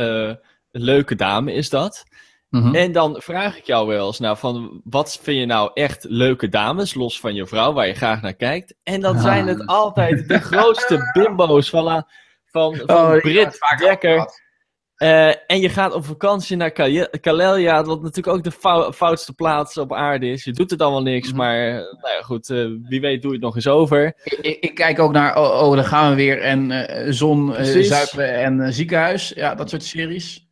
leuke 0.72 1.16
dame, 1.16 1.54
is 1.54 1.70
dat. 1.70 2.04
Mhm. 2.50 2.76
En 2.76 2.92
dan 2.92 3.22
vraag 3.22 3.58
ik 3.58 3.66
jou 3.66 3.88
wel 3.88 4.08
eens, 4.08 4.20
nou, 4.20 4.38
van 4.38 4.82
wat 4.84 5.20
vind 5.22 5.38
je 5.40 5.46
nou 5.46 5.72
echt 5.74 6.04
leuke 6.10 6.50
dames, 6.50 6.94
los 6.94 7.20
van 7.20 7.34
je 7.34 7.48
vrouw, 7.48 7.74
waar 7.74 7.88
je 7.88 7.94
graag 7.94 8.22
naar 8.22 8.34
kijkt? 8.34 8.76
En 8.84 9.02
dan 9.02 9.16
Ah. 9.16 9.22
zijn 9.22 9.48
het 9.48 9.66
altijd 9.66 10.28
de 10.28 10.40
grootste 10.40 11.10
bimbo's 11.14 11.70
van, 11.70 11.84
la- 11.84 12.08
van, 12.52 12.76
van 12.76 12.96
Oh, 12.96 13.12
we 13.12 13.20
Brit 13.20 13.60
Dekker. 13.80 14.26
Eh, 14.96 15.28
en 15.28 15.60
je 15.60 15.70
gaat 15.70 15.94
op 15.94 16.06
vakantie 16.06 16.58
naar 16.58 16.72
Kale- 16.72 17.10
Kalelia, 17.22 17.84
wat 17.84 18.02
natuurlijk 18.02 18.38
ook 18.38 18.44
de 18.44 18.52
fou- 18.52 18.92
foutste 18.92 19.34
plaats 19.34 19.78
op 19.78 19.94
aarde 19.94 20.28
is. 20.30 20.44
Je 20.44 20.52
doet 20.52 20.72
het 20.72 20.82
allemaal 20.82 21.02
niks, 21.02 21.28
Mhm. 21.28 21.38
maar 21.38 21.68
eh, 21.68 21.74
nou 21.74 22.16
ja, 22.18 22.22
goed, 22.22 22.50
eh, 22.50 22.66
wie 22.84 23.02
weet 23.02 23.22
doe 23.22 23.32
je 23.32 23.38
het 23.38 23.46
nog 23.46 23.56
eens 23.56 23.68
over. 23.68 24.06
Ik, 24.24 24.34
ik, 24.42 24.58
ik 24.60 24.76
kijk 24.76 25.00
ook 25.00 25.12
naar, 25.12 25.38
oh, 25.38 25.68
oh, 25.68 25.76
daar 25.76 25.84
gaan 25.86 26.10
we 26.10 26.16
weer. 26.16 26.42
En 26.42 27.14
zon, 27.14 27.56
zuipen 27.66 28.34
en 28.34 28.74
ziekenhuis. 28.74 29.30
Ja, 29.36 29.56
dat 29.56 29.70
soort 29.70 29.84
series. 29.84 30.50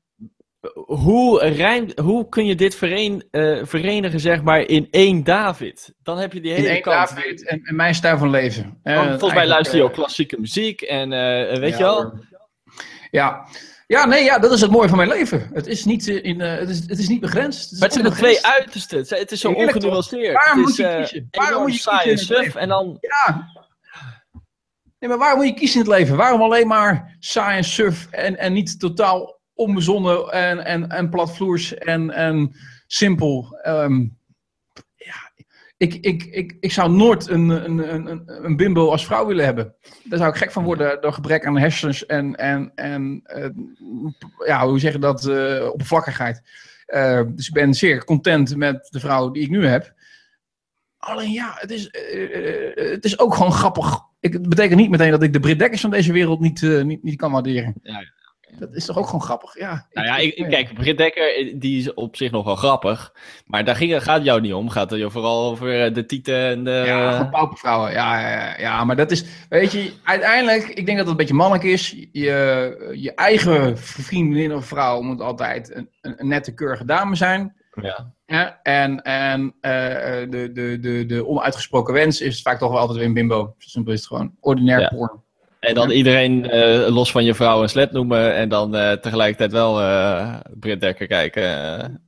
Hoe, 0.86 1.48
rijm, 1.48 1.92
hoe 2.02 2.30
kun 2.30 2.46
je 2.46 2.56
dit 2.56 2.76
vereen, 2.76 3.24
eh, 3.32 3.60
verenigen, 3.64 4.20
zeg 4.20 4.42
maar, 4.42 4.60
in 4.60 4.88
één 4.92 5.24
David? 5.24 5.94
Dan 6.04 6.18
heb 6.18 6.34
je 6.34 6.42
die 6.42 6.52
In 6.52 6.58
hele 6.58 6.70
één 6.70 6.82
kant. 6.82 7.10
David 7.10 7.48
en, 7.48 7.62
en 7.64 7.76
mijn 7.76 7.96
stijl 7.96 8.18
van 8.18 8.30
leven. 8.30 8.80
Eh, 8.84 9.08
volgens 9.10 9.34
mij 9.34 9.48
luister 9.48 9.76
je 9.76 9.82
eh, 9.82 9.88
ook 9.88 9.94
klassieke 9.94 10.40
muziek 10.40 10.82
en 10.82 11.14
eh, 11.14 11.60
weet 11.60 11.72
ja, 11.72 11.78
je 11.78 11.84
wel? 11.84 12.14
Ja. 13.12 13.48
Ja, 13.88 14.06
nee, 14.06 14.24
ja, 14.24 14.40
dat 14.40 14.52
is 14.52 14.62
het 14.62 14.72
mooie 14.72 14.88
van 14.88 14.98
mijn 14.98 15.10
leven. 15.10 15.50
Het 15.54 15.68
is 15.68 15.86
niet, 15.86 16.08
in, 16.08 16.42
eh, 16.42 16.58
het 16.58 16.70
is, 16.70 16.80
het 16.88 17.00
is 17.00 17.08
niet 17.08 17.20
begrensd. 17.20 17.62
Het 17.62 17.72
is 17.72 17.80
Maar 17.80 17.90
het 17.90 17.98
zijn 17.98 18.10
de 18.10 18.16
twee 18.16 18.46
uitersten. 18.46 19.06
Het 19.08 19.32
is 19.32 19.40
zo 19.40 19.52
ongenuanceerd. 19.52 20.34
Waarom 20.34 20.58
het 20.58 20.62
moet 20.62 20.70
is, 20.70 20.78
je 20.78 20.86
eh, 20.86 20.98
kiezen? 20.98 21.28
Waarom 21.32 21.54
enorm 21.54 21.70
moet 21.70 21.84
je 21.84 21.90
kiezen 21.90 22.02
en 22.02 22.10
in 22.10 22.18
het 22.18 22.46
suf. 22.46 22.56
En 22.56 22.68
dan... 22.68 22.98
Ja. 23.00 23.52
Nee, 25.00 25.10
maar 25.10 25.18
waarom 25.18 25.38
moet 25.38 25.48
je 25.48 25.54
kiezen 25.54 25.80
in 25.80 25.86
het 25.86 26.00
leven? 26.00 26.18
Waarom 26.18 26.42
alleen 26.42 26.68
maar 26.68 27.16
saai 27.20 27.58
en 27.58 27.64
suf 27.64 28.08
en, 28.12 28.38
en 28.38 28.54
niet 28.54 28.80
totaal 28.80 29.39
onbezonnen 29.60 30.32
en, 30.32 30.66
en, 30.66 30.90
en 30.90 31.10
platvloers 31.10 31.74
en, 31.74 32.12
en 32.12 32.56
simpel? 32.88 33.58
Ehm, 33.62 34.08
ja, 34.96 35.32
ik, 35.78 35.94
ik, 35.94 36.24
ik, 36.24 36.58
ik 36.60 36.72
zou 36.72 36.92
nooit 36.92 37.28
een, 37.30 37.50
een, 37.50 37.94
een, 37.94 38.24
een, 38.26 38.56
bimbo 38.56 38.90
als 38.90 39.06
vrouw 39.06 39.26
willen 39.26 39.46
hebben. 39.46 39.76
Daar 40.04 40.20
zou 40.20 40.32
ik 40.32 40.38
gek 40.38 40.52
van 40.52 40.64
worden 40.64 41.02
door 41.02 41.14
gebrek 41.14 41.46
aan 41.46 41.58
hersens 41.58 42.06
en, 42.06 42.36
en, 42.36 42.72
en 42.76 43.22
eh, 43.24 43.50
ja, 44.46 44.68
hoe 44.68 44.80
zeg 44.80 44.94
je 44.94 45.00
dat, 45.00 45.26
eh, 45.26 45.70
oppervlakkigheid. 45.72 46.42
Eh, 46.86 47.22
dus 47.28 47.48
ik 47.48 47.54
ben 47.54 47.74
zeer 47.74 48.04
content 48.04 48.56
met 48.56 48.88
de 48.90 49.00
vrouw 49.00 49.32
die 49.32 49.44
ik 49.44 49.50
nu 49.50 49.66
heb. 49.66 49.94
Alleen 50.98 51.32
ja, 51.32 51.56
het 51.56 51.72
is, 51.72 51.90
eh, 51.90 52.92
het 52.92 53.06
is 53.06 53.20
ook 53.20 53.34
gewoon 53.34 53.52
grappig. 53.52 54.00
Ik, 54.20 54.34
het 54.34 54.50
betekent 54.50 54.80
niet 54.80 54.90
meteen 54.90 55.12
dat 55.12 55.24
ik 55.24 55.34
de 55.34 55.40
Brit 55.40 55.60
Dekkers 55.60 55.82
van 55.82 55.90
deze 55.90 56.12
wereld 56.12 56.40
niet, 56.40 56.62
niet, 56.62 57.04
niet 57.04 57.16
kan 57.16 57.32
waarderen. 57.32 57.74
Ja. 57.82 58.18
Dat 58.58 58.76
is 58.76 58.86
toch 58.86 58.98
ook 58.98 59.06
gewoon 59.06 59.22
grappig, 59.22 59.58
ja. 59.60 59.88
Nou 59.94 60.08
ja, 60.08 60.18
ik, 60.18 60.46
kijk, 60.50 60.74
Britt 60.74 60.98
Dekker, 60.98 61.36
eh, 61.36 61.54
die 61.60 61.80
is 61.80 61.94
op 61.94 62.16
zich 62.16 62.32
nog 62.32 62.46
wel 62.46 62.56
grappig. 62.56 63.14
Maar 63.46 63.66
daar 63.66 63.76
ging, 63.76 64.04
gaat 64.04 64.16
het 64.16 64.26
jou 64.26 64.42
niet 64.42 64.54
om. 64.54 64.70
Gaat 64.70 64.90
het 64.90 65.00
jou 65.00 65.12
vooral 65.12 65.50
over 65.50 65.84
eh, 65.86 65.94
de 65.94 66.06
tieten 66.06 66.36
en 66.48 66.64
de... 66.64 66.84
Ja, 66.86 67.12
gewoon 67.12 67.30
paupervrouwen. 67.30 67.92
Ja, 67.92 68.30
ja, 68.30 68.60
ja, 68.60 68.84
maar 68.84 68.96
dat 68.96 69.12
is, 69.12 69.26
weet 69.50 69.72
je, 69.72 69.94
uiteindelijk, 70.04 70.64
ik 70.68 70.86
denk 70.86 70.88
dat 70.88 70.98
het 70.98 71.08
een 71.08 71.16
beetje 71.16 71.34
mannelijk 71.34 71.64
is. 71.64 71.90
Je, 72.12 72.94
je 72.96 73.14
eigen 73.16 73.78
vriendin 73.78 74.54
of 74.56 74.66
vrouw 74.66 75.02
moet 75.02 75.22
altijd 75.22 75.86
een, 76.02 76.28
nette, 76.28 76.54
keurige 76.54 76.86
dame 76.86 77.16
zijn. 77.16 77.56
ja. 77.82 78.14
Ja, 78.26 78.60
en 78.64 79.02
en 79.02 79.56
eh, 79.62 79.72
de, 80.30 80.50
de, 80.54 80.78
de, 80.80 81.06
de 81.06 81.26
onuitgesproken 81.28 81.94
wens 81.94 82.22
is 82.22 82.42
vaak 82.42 82.60
toch 82.60 82.72
wel 82.72 82.80
altijd 82.80 82.98
weer 82.98 83.08
een 83.08 83.14
bimbo. 83.14 83.56
Simpel 83.58 83.94
is 83.94 84.00
het 84.00 84.08
gewoon. 84.08 84.36
Ordinair 84.40 84.80
Ja. 84.80 84.88
porn. 84.88 85.24
En 85.60 85.76
dan 85.76 85.90
iedereen 85.92 86.50
eh, 86.50 86.88
los 86.88 87.12
van 87.12 87.24
je 87.24 87.36
vrouw 87.36 87.62
een 87.62 87.70
slet 87.70 87.92
noemen. 87.92 88.36
En 88.36 88.50
dan 88.50 88.76
eh, 88.76 88.92
tegelijkertijd 88.92 89.52
wel 89.52 89.82
eh 89.82 90.36
Britt 90.60 90.82
Dekker 90.82 91.08
kijken. 91.08 92.08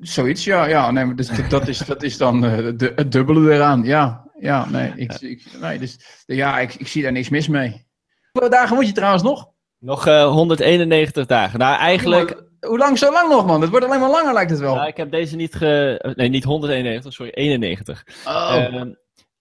Zoiets, 0.00 0.44
ja. 0.44 0.64
ja 0.66 0.90
nee, 0.90 1.04
maar 1.04 1.16
dus, 1.16 1.30
dat, 1.48 1.68
is, 1.68 1.78
dat 1.78 2.02
is 2.02 2.16
dan 2.16 2.40
de, 2.40 2.92
het 2.94 3.12
dubbele 3.12 3.54
eraan. 3.54 3.82
Ja, 3.82 4.24
ja 4.38 4.68
nee. 4.70 4.92
Ik, 4.96 5.12
ik, 5.20 5.42
nee 5.60 5.78
dus, 5.78 6.22
ja, 6.26 6.58
ik, 6.58 6.74
ik 6.74 6.88
zie 6.88 7.02
daar 7.02 7.12
niks 7.12 7.28
mis 7.28 7.48
mee. 7.48 7.88
Hoeveel 8.32 8.50
dagen 8.50 8.76
moet 8.76 8.86
je 8.86 8.92
trouwens 8.92 9.22
nog? 9.22 9.50
Nog 9.78 10.06
eh, 10.06 10.26
191 10.26 11.26
dagen. 11.26 11.58
Nou, 11.58 11.78
eigenlijk... 11.78 12.48
Hoe 12.60 12.78
lang 12.78 12.98
zo 12.98 13.12
lang 13.12 13.28
nog, 13.28 13.46
man? 13.46 13.60
Het 13.60 13.70
wordt 13.70 13.86
alleen 13.86 14.00
maar 14.00 14.10
langer, 14.10 14.32
lijkt 14.32 14.50
het 14.50 14.60
wel. 14.60 14.74
Nou, 14.74 14.88
ik 14.88 14.96
heb 14.96 15.10
deze 15.10 15.36
niet 15.36 15.54
ge... 15.54 16.12
Nee, 16.16 16.28
niet 16.28 16.44
191, 16.44 17.12
sorry, 17.12 17.32
91. 17.32 18.04
oh. 18.26 18.54
Ehm, 18.54 18.92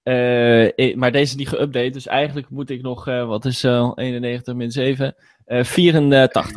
eh, 0.03 0.95
maar 0.95 1.11
deze 1.11 1.23
is 1.23 1.35
niet 1.35 1.55
geüpdate, 1.55 1.89
dus 1.91 2.07
eigenlijk 2.07 2.49
moet 2.49 2.69
ik 2.69 2.81
nog, 2.81 3.07
eh, 3.07 3.25
wat 3.27 3.45
is 3.45 3.63
eh 3.63 3.91
91 3.95 4.55
min 4.55 4.71
7? 4.71 5.15
Eh 5.45 5.63
84. 5.63 6.49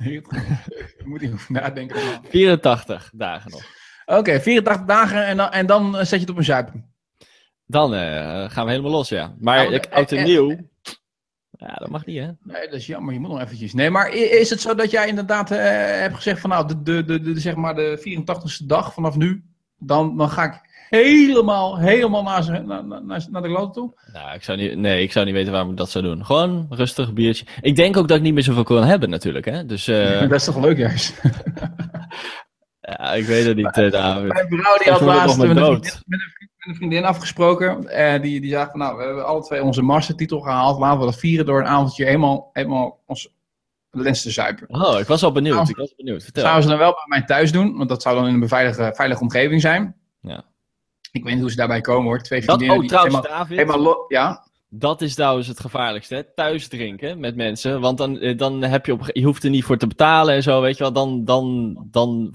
91. 0.00 0.42
Moet 1.04 1.22
ik 1.22 1.48
nadenken. 1.48 2.04
man. 2.04 2.24
84 2.28 3.10
dagen 3.14 3.50
nog. 3.50 3.62
Oké, 4.06 4.40
84 4.40 4.86
dagen 4.86 5.26
en 5.26 5.36
dan, 5.36 5.50
en 5.50 5.66
dan 5.66 5.94
zet 5.94 6.08
je 6.08 6.18
het 6.18 6.30
op 6.30 6.36
een 6.36 6.44
zuipen. 6.44 6.90
Dan 7.66 7.90
gaan 8.50 8.64
we 8.64 8.70
helemaal 8.70 8.90
los, 8.90 9.08
ja. 9.08 9.34
Maar 9.38 9.62
want- 9.62 9.74
ik 9.84 9.92
oud 9.92 10.12
en 10.12 10.24
nieuw, 10.24 10.56
ja, 11.50 11.74
dat 11.74 11.88
mag 11.90 12.06
niet, 12.06 12.18
hè? 12.18 12.30
Nee, 12.42 12.64
dat 12.64 12.72
is 12.72 12.86
jammer. 12.86 13.14
Je 13.14 13.20
moet 13.20 13.30
nog 13.30 13.40
eventjes. 13.40 13.74
Nee, 13.74 13.90
maar 13.90 14.12
is 14.14 14.50
het 14.50 14.60
zo 14.60 14.74
dat 14.74 14.90
jij 14.90 15.08
inderdaad 15.08 15.48
hebt 15.48 16.14
gezegd 16.14 16.40
van 16.40 16.50
nou, 16.50 16.66
de, 16.68 16.82
de, 16.82 17.04
de, 17.04 17.20
de, 17.20 17.40
zeg 17.40 17.54
maar 17.54 17.74
de 17.74 18.20
84ste 18.20 18.66
dag 18.66 18.92
vanaf 18.92 19.16
nu, 19.16 19.44
dan, 19.86 20.16
dan 20.16 20.30
ga 20.30 20.44
ik 20.44 20.60
helemaal, 20.88 21.78
helemaal 21.78 22.22
naar, 22.22 22.64
naar, 22.64 22.84
naar, 22.84 23.26
naar 23.30 23.42
de 23.42 23.48
klote 23.48 23.72
toe? 23.72 23.92
Nou, 24.12 24.34
ik 24.34 24.42
zou 24.42 24.58
niet, 24.58 24.76
nee, 24.76 25.02
ik 25.02 25.12
zou 25.12 25.24
niet 25.24 25.34
weten 25.34 25.52
waarom 25.52 25.70
ik 25.70 25.76
dat 25.76 25.90
zou 25.90 26.04
doen. 26.04 26.24
Gewoon 26.24 26.66
rustig 26.70 27.12
biertje. 27.12 27.46
Ik 27.60 27.76
denk 27.76 27.96
ook 27.96 28.08
dat 28.08 28.16
ik 28.16 28.22
niet 28.22 28.34
meer 28.34 28.42
zoveel 28.42 28.62
kan 28.62 28.84
hebben, 28.84 29.10
natuurlijk, 29.10 29.44
hè? 29.44 29.66
Dus 29.66 29.88
eh, 29.88 30.20
dat 30.28 30.32
is 30.32 30.44
toch 30.44 30.60
leuk 30.60 30.76
juist? 30.78 31.20
ja, 32.80 33.12
ik 33.12 33.24
weet 33.24 33.46
het 33.46 33.56
niet, 33.56 33.76
eh, 33.78 33.90
David. 33.90 34.32
Mijn 34.32 34.48
vrouw 34.48 34.76
die 34.76 34.92
had 34.92 35.00
laatst 35.00 35.38
met 35.38 35.48
een, 35.48 35.56
vriendin, 35.56 35.80
met, 36.06 36.20
een, 36.20 36.30
vriendin- 36.30 36.50
met 36.56 36.68
een 36.68 36.74
vriendin 36.74 37.04
afgesproken. 37.04 37.88
eh 37.88 38.22
die, 38.22 38.40
die 38.40 38.50
zei 38.50 38.66
van 38.70 38.78
nou, 38.78 38.96
we 38.96 39.04
hebben 39.04 39.26
alle 39.26 39.42
twee 39.42 39.62
onze 39.62 39.82
mastertitel 39.82 40.40
gehaald. 40.40 40.78
Laten 40.78 40.98
we 40.98 41.04
dat 41.04 41.18
vieren 41.18 41.46
door 41.46 41.60
een 41.60 41.66
avondje 41.66 42.04
helemaal, 42.04 42.50
helemaal 42.52 42.98
ons 43.06 43.28
lens 43.92 44.22
te 44.22 44.30
zuipen. 44.30 44.66
Oh, 44.68 44.98
ik 44.98 45.06
was 45.06 45.22
al 45.22 45.32
benieuwd. 45.32 45.54
Nou, 45.54 45.68
ik 45.68 45.76
was 45.76 45.94
benieuwd. 45.94 46.22
Vertel. 46.22 46.42
Zouden 46.42 46.62
ze 46.62 46.68
dan 46.68 46.78
wel 46.78 46.92
bij 46.92 47.18
mij 47.18 47.22
thuis 47.22 47.52
doen, 47.52 47.76
want 47.76 47.88
dat 47.88 48.02
zou 48.02 48.16
dan 48.16 48.26
in 48.26 48.34
een 48.34 48.40
beveilige, 48.40 48.92
veilige 48.94 49.22
omgeving 49.22 49.60
zijn. 49.60 49.96
Ja. 50.20 50.44
Ik 51.12 51.24
weet 51.24 51.32
niet 51.32 51.42
hoe 51.42 51.50
ze 51.50 51.56
daarbij 51.56 51.80
komen 51.80 52.04
hoor. 52.04 52.20
Twee 52.20 52.40
Dat, 52.40 52.48
vriendinnen 52.48 52.76
oh, 52.76 52.80
die 52.82 52.90
trouwens, 52.90 53.16
helemaal, 53.16 53.38
David. 53.38 53.56
helemaal 53.56 54.04
ja. 54.08 54.50
Dat 54.68 55.00
is 55.00 55.14
trouwens 55.14 55.46
het 55.46 55.60
gevaarlijkste, 55.60 56.14
hè? 56.14 56.22
thuis 56.34 56.68
drinken 56.68 57.20
met 57.20 57.36
mensen. 57.36 57.80
Want 57.80 57.98
dan, 57.98 58.18
eh, 58.18 58.38
dan 58.38 58.62
heb 58.62 58.86
je 58.86 58.92
op, 58.92 59.10
je 59.12 59.24
hoeft 59.24 59.44
er 59.44 59.50
niet 59.50 59.64
voor 59.64 59.76
te 59.76 59.86
betalen 59.86 60.34
en 60.34 60.42
zo, 60.42 60.60
weet 60.60 60.76
je 60.76 60.82
wel. 60.82 60.92
Dan, 60.92 61.24
dan, 61.24 61.76
dan 61.90 62.34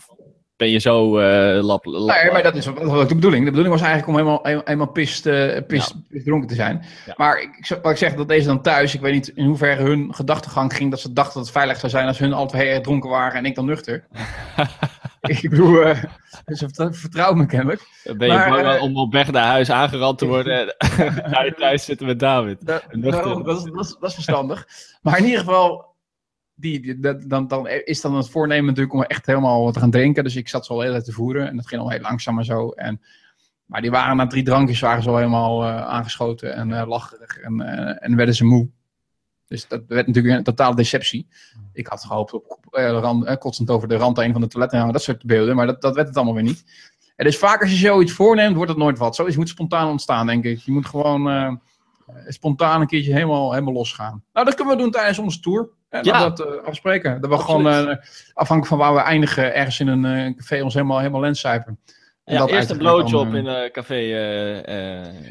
ben 0.57 0.69
je 0.69 0.79
zo 0.79 1.17
eh 1.17 1.63
lap, 1.63 1.85
lap- 1.85 2.21
Nee, 2.21 2.31
maar 2.31 2.43
dat 2.43 2.55
is 2.55 2.67
ook 2.67 3.07
de 3.07 3.15
bedoeling. 3.15 3.43
De 3.43 3.49
bedoeling 3.51 3.75
was 3.79 3.87
eigenlijk 3.87 4.07
om 4.07 4.15
helemaal, 4.25 4.61
helemaal, 4.65 4.87
pist, 4.91 5.23
pist, 5.67 5.93
pist 6.09 6.25
dronken 6.25 6.47
te 6.47 6.55
zijn. 6.55 6.85
Ja. 7.05 7.13
Maar 7.17 7.41
ik, 7.41 7.77
wat 7.81 7.91
ik 7.91 7.97
zeg, 7.97 8.13
dat 8.15 8.27
deze 8.27 8.47
dan 8.47 8.61
thuis, 8.61 8.93
ik 8.95 9.01
weet 9.01 9.13
niet 9.13 9.27
in 9.27 9.45
hoeverre 9.45 9.83
hun 9.83 10.13
gedachtegang 10.13 10.73
ging, 10.75 10.89
dat 10.91 10.99
ze 10.99 11.13
dachten 11.13 11.33
dat 11.33 11.43
het 11.43 11.51
veilig 11.51 11.79
zou 11.79 11.91
zijn 11.91 12.07
als 12.07 12.19
hun 12.19 12.33
alle 12.33 12.47
twee 12.47 12.81
dronken 12.81 13.09
waren 13.09 13.37
en 13.37 13.45
ik 13.45 13.55
dan 13.55 13.65
nuchter. 13.65 14.03
ik 15.21 15.49
bedoel, 15.49 15.81
eh, 15.81 16.03
ze 16.45 16.55
vertrouw- 16.57 16.93
vertrouwen 16.93 17.37
me 17.37 17.45
kennelijk. 17.45 17.81
ben 18.03 18.27
je 18.27 18.33
maar, 18.33 18.63
bang 18.63 18.79
om 18.81 18.97
op 18.97 19.11
weg 19.13 19.31
naar 19.31 19.45
huis 19.45 19.71
aangerand 19.71 20.17
te 20.17 20.25
worden 20.35 20.75
en 20.77 20.91
ga 21.33 21.43
je 21.43 21.53
thuis 21.57 21.85
zitten 21.85 22.07
met 22.07 22.19
David. 22.19 22.65
Daarom, 22.65 23.01
dat, 23.43 23.57
is, 23.57 23.63
dat, 23.71 23.85
is, 23.85 23.95
dat 23.99 24.09
is 24.09 24.13
verstandig. 24.13 24.67
Maar 25.01 25.17
in 25.17 25.25
ieder 25.25 25.39
geval, 25.39 25.95
die, 26.59 26.99
dan, 27.27 27.47
dan 27.47 27.67
is 27.67 28.01
dan 28.01 28.15
het 28.15 28.29
voornemen 28.29 28.65
natuurlijk 28.65 28.93
om 28.93 29.03
echt 29.03 29.25
helemaal 29.25 29.71
te 29.71 29.79
gaan 29.79 29.91
drinken. 29.91 30.23
Dus 30.23 30.35
ik 30.35 30.47
zat 30.47 30.65
zo 30.65 30.73
al 30.73 30.81
heel 30.81 31.01
te 31.01 31.11
voeren 31.11 31.47
en 31.47 31.55
dat 31.55 31.67
ging 31.67 31.81
al 31.81 31.89
heel 31.89 31.99
langzaam 31.99 32.37
en 32.37 32.45
zo. 32.45 32.69
En, 32.69 33.01
maar 33.65 33.81
die 33.81 33.91
waren 33.91 34.17
na 34.17 34.27
drie 34.27 34.43
drankjes 34.43 34.79
waren 34.79 35.03
ze 35.03 35.09
al 35.09 35.17
helemaal 35.17 35.63
eh, 35.63 35.85
aangeschoten 35.87 36.55
en 36.55 36.73
eh, 36.73 36.87
lacherig 36.87 37.37
en, 37.37 37.61
eh, 37.61 38.05
en 38.05 38.15
werden 38.15 38.35
ze 38.35 38.45
moe. 38.45 38.69
Dus 39.47 39.67
dat 39.67 39.83
werd 39.87 40.07
natuurlijk 40.07 40.37
een 40.37 40.43
totale 40.43 40.75
deceptie. 40.75 41.27
Ik 41.73 41.87
had 41.87 42.05
gehoopt 42.05 42.33
op, 42.33 42.67
rand, 42.71 43.37
kotsend 43.37 43.69
over 43.69 43.87
de 43.87 43.95
rand 43.95 44.17
heen 44.17 44.31
van 44.31 44.41
de 44.41 44.47
toilet 44.47 44.71
en 44.71 44.91
dat 44.91 45.03
soort 45.03 45.25
beelden. 45.25 45.55
Maar 45.55 45.65
dat, 45.65 45.81
dat 45.81 45.95
werd 45.95 46.07
het 46.07 46.15
allemaal 46.15 46.33
weer 46.33 46.43
niet. 46.43 46.63
En 47.15 47.25
dus 47.25 47.37
vaak 47.37 47.61
als 47.61 47.71
je 47.71 47.77
zoiets 47.77 48.11
voorneemt, 48.11 48.55
wordt 48.55 48.69
het 48.69 48.79
nooit 48.79 48.97
wat. 48.97 49.15
Zoiets 49.15 49.35
moet 49.35 49.49
spontaan 49.49 49.89
ontstaan, 49.89 50.27
denk 50.27 50.43
ik. 50.43 50.59
Je 50.59 50.71
moet 50.71 50.85
gewoon 50.85 51.59
spontaan 52.27 52.81
een 52.81 52.87
keertje 52.87 53.13
helemaal, 53.13 53.51
helemaal 53.51 53.73
losgaan. 53.73 54.23
Nou, 54.33 54.45
dat 54.45 54.55
kunnen 54.55 54.75
we 54.75 54.81
doen 54.81 54.91
tijdens 54.91 55.19
onze 55.19 55.39
tour. 55.39 55.69
En 55.89 56.03
Ja. 56.03 56.19
dat 56.29 56.39
eh, 56.39 56.65
afspreken. 56.65 57.21
Dat 57.21 57.29
we 57.29 57.35
Absoluut. 57.35 57.65
gewoon, 57.65 57.89
eh, 57.89 57.95
afhankelijk 58.33 58.67
van 58.67 58.77
waar 58.77 58.93
we 58.93 59.09
eindigen, 59.09 59.53
ergens 59.55 59.79
in 59.79 59.87
een 59.87 60.05
eh, 60.05 60.35
café 60.35 60.61
ons 60.63 60.73
helemaal, 60.73 60.97
helemaal 60.97 61.21
lenscijpen. 61.21 61.79
En 62.23 62.33
Ja, 62.33 62.39
dat 62.39 62.49
eerst 62.49 62.69
een 62.69 62.77
blowjob 62.77 63.33
in 63.33 63.45
een 63.45 63.71
café. 63.71 63.95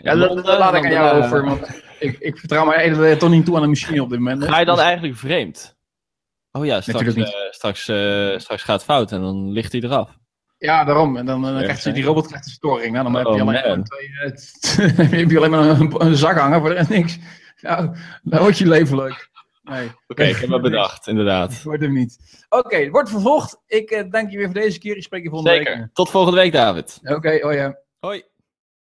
Ja, 0.03 0.15
dat, 0.15 0.45
laat 0.45 0.75
ik 0.75 0.85
aan 0.85 0.91
jou 0.91 1.23
over. 1.23 1.45
Want 1.45 1.83
ik, 1.99 2.19
ik 2.19 2.39
vertrouw 2.39 2.65
mij 2.65 2.77
eigenlijk 2.77 3.19
toch 3.19 3.31
niet 3.31 3.45
toe 3.45 3.57
aan 3.57 3.63
de 3.63 3.69
machine 3.69 4.03
op 4.03 4.11
dit 4.11 4.19
moment. 4.19 4.45
Ga 4.45 4.59
je 4.59 4.65
dan 4.65 4.77
Dus- 4.77 4.85
eigenlijk 4.85 5.17
vreemd? 5.17 5.75
Oh 6.53 6.65
ja, 6.65 6.81
straks, 6.81 7.15
straks, 7.51 7.83
straks 8.43 8.63
gaat 8.63 8.67
het 8.77 8.85
fout 8.85 9.13
en 9.13 9.21
dan 9.21 9.53
ligt 9.53 9.73
hij 9.73 9.81
eraf. 9.81 10.11
Ja, 10.59 10.85
daarom. 10.85 11.17
En 11.17 11.27
dan, 11.27 11.43
dan 11.43 11.59
krijgt 11.63 11.83
ze 11.83 11.93
die 11.93 12.05
robot 12.05 12.27
krijgt 12.27 12.47
een 12.47 12.53
storing. 12.53 12.93
Nou, 12.93 13.05
dan 13.05 13.15
heb 13.15 13.27
Oh, 13.27 13.35
je 13.37 13.41
alleen 13.41 13.55
man. 13.69 13.79
maar, 13.79 13.85
twee, 13.85 14.93
dan 14.97 15.07
heb 15.07 15.31
je 15.31 15.37
alleen 15.37 15.51
maar 15.51 15.69
een, 15.69 16.05
een 16.07 16.17
zak 16.17 16.39
hangen 16.39 16.61
voor 16.61 16.69
de 16.69 16.75
rest 16.75 16.89
niks. 16.89 17.19
Nou, 17.61 17.97
dan 18.23 18.41
wordt 18.41 18.59
je 18.59 18.69
leven 18.69 18.97
leuk. 18.97 19.31
Nee. 19.71 19.91
Oké, 20.07 20.23
ik 20.25 20.37
heb 20.37 20.51
het 20.51 20.63
bedacht, 20.63 21.07
inderdaad. 21.07 21.63
Wordt 21.63 21.83
hem 21.83 21.93
niet. 21.93 22.45
Oké, 22.49 22.77
het 22.77 22.91
wordt 22.91 23.11
vervolgd. 23.11 23.63
Ik 23.67 23.91
eh, 23.91 24.11
dank 24.11 24.31
je 24.31 24.37
weer 24.37 24.47
voor 24.47 24.55
deze 24.55 24.79
keer. 24.79 24.97
Ik 24.97 25.03
spreek 25.03 25.23
je 25.23 25.29
volgende 25.29 25.57
Zeker. 25.57 25.79
week. 25.79 25.89
Tot 25.93 26.11
volgende 26.11 26.41
week, 26.41 26.53
David. 26.53 27.01
Oké, 27.03 27.41
oh 27.43 27.53
ja. 27.53 27.79
Hoi. 27.99 28.23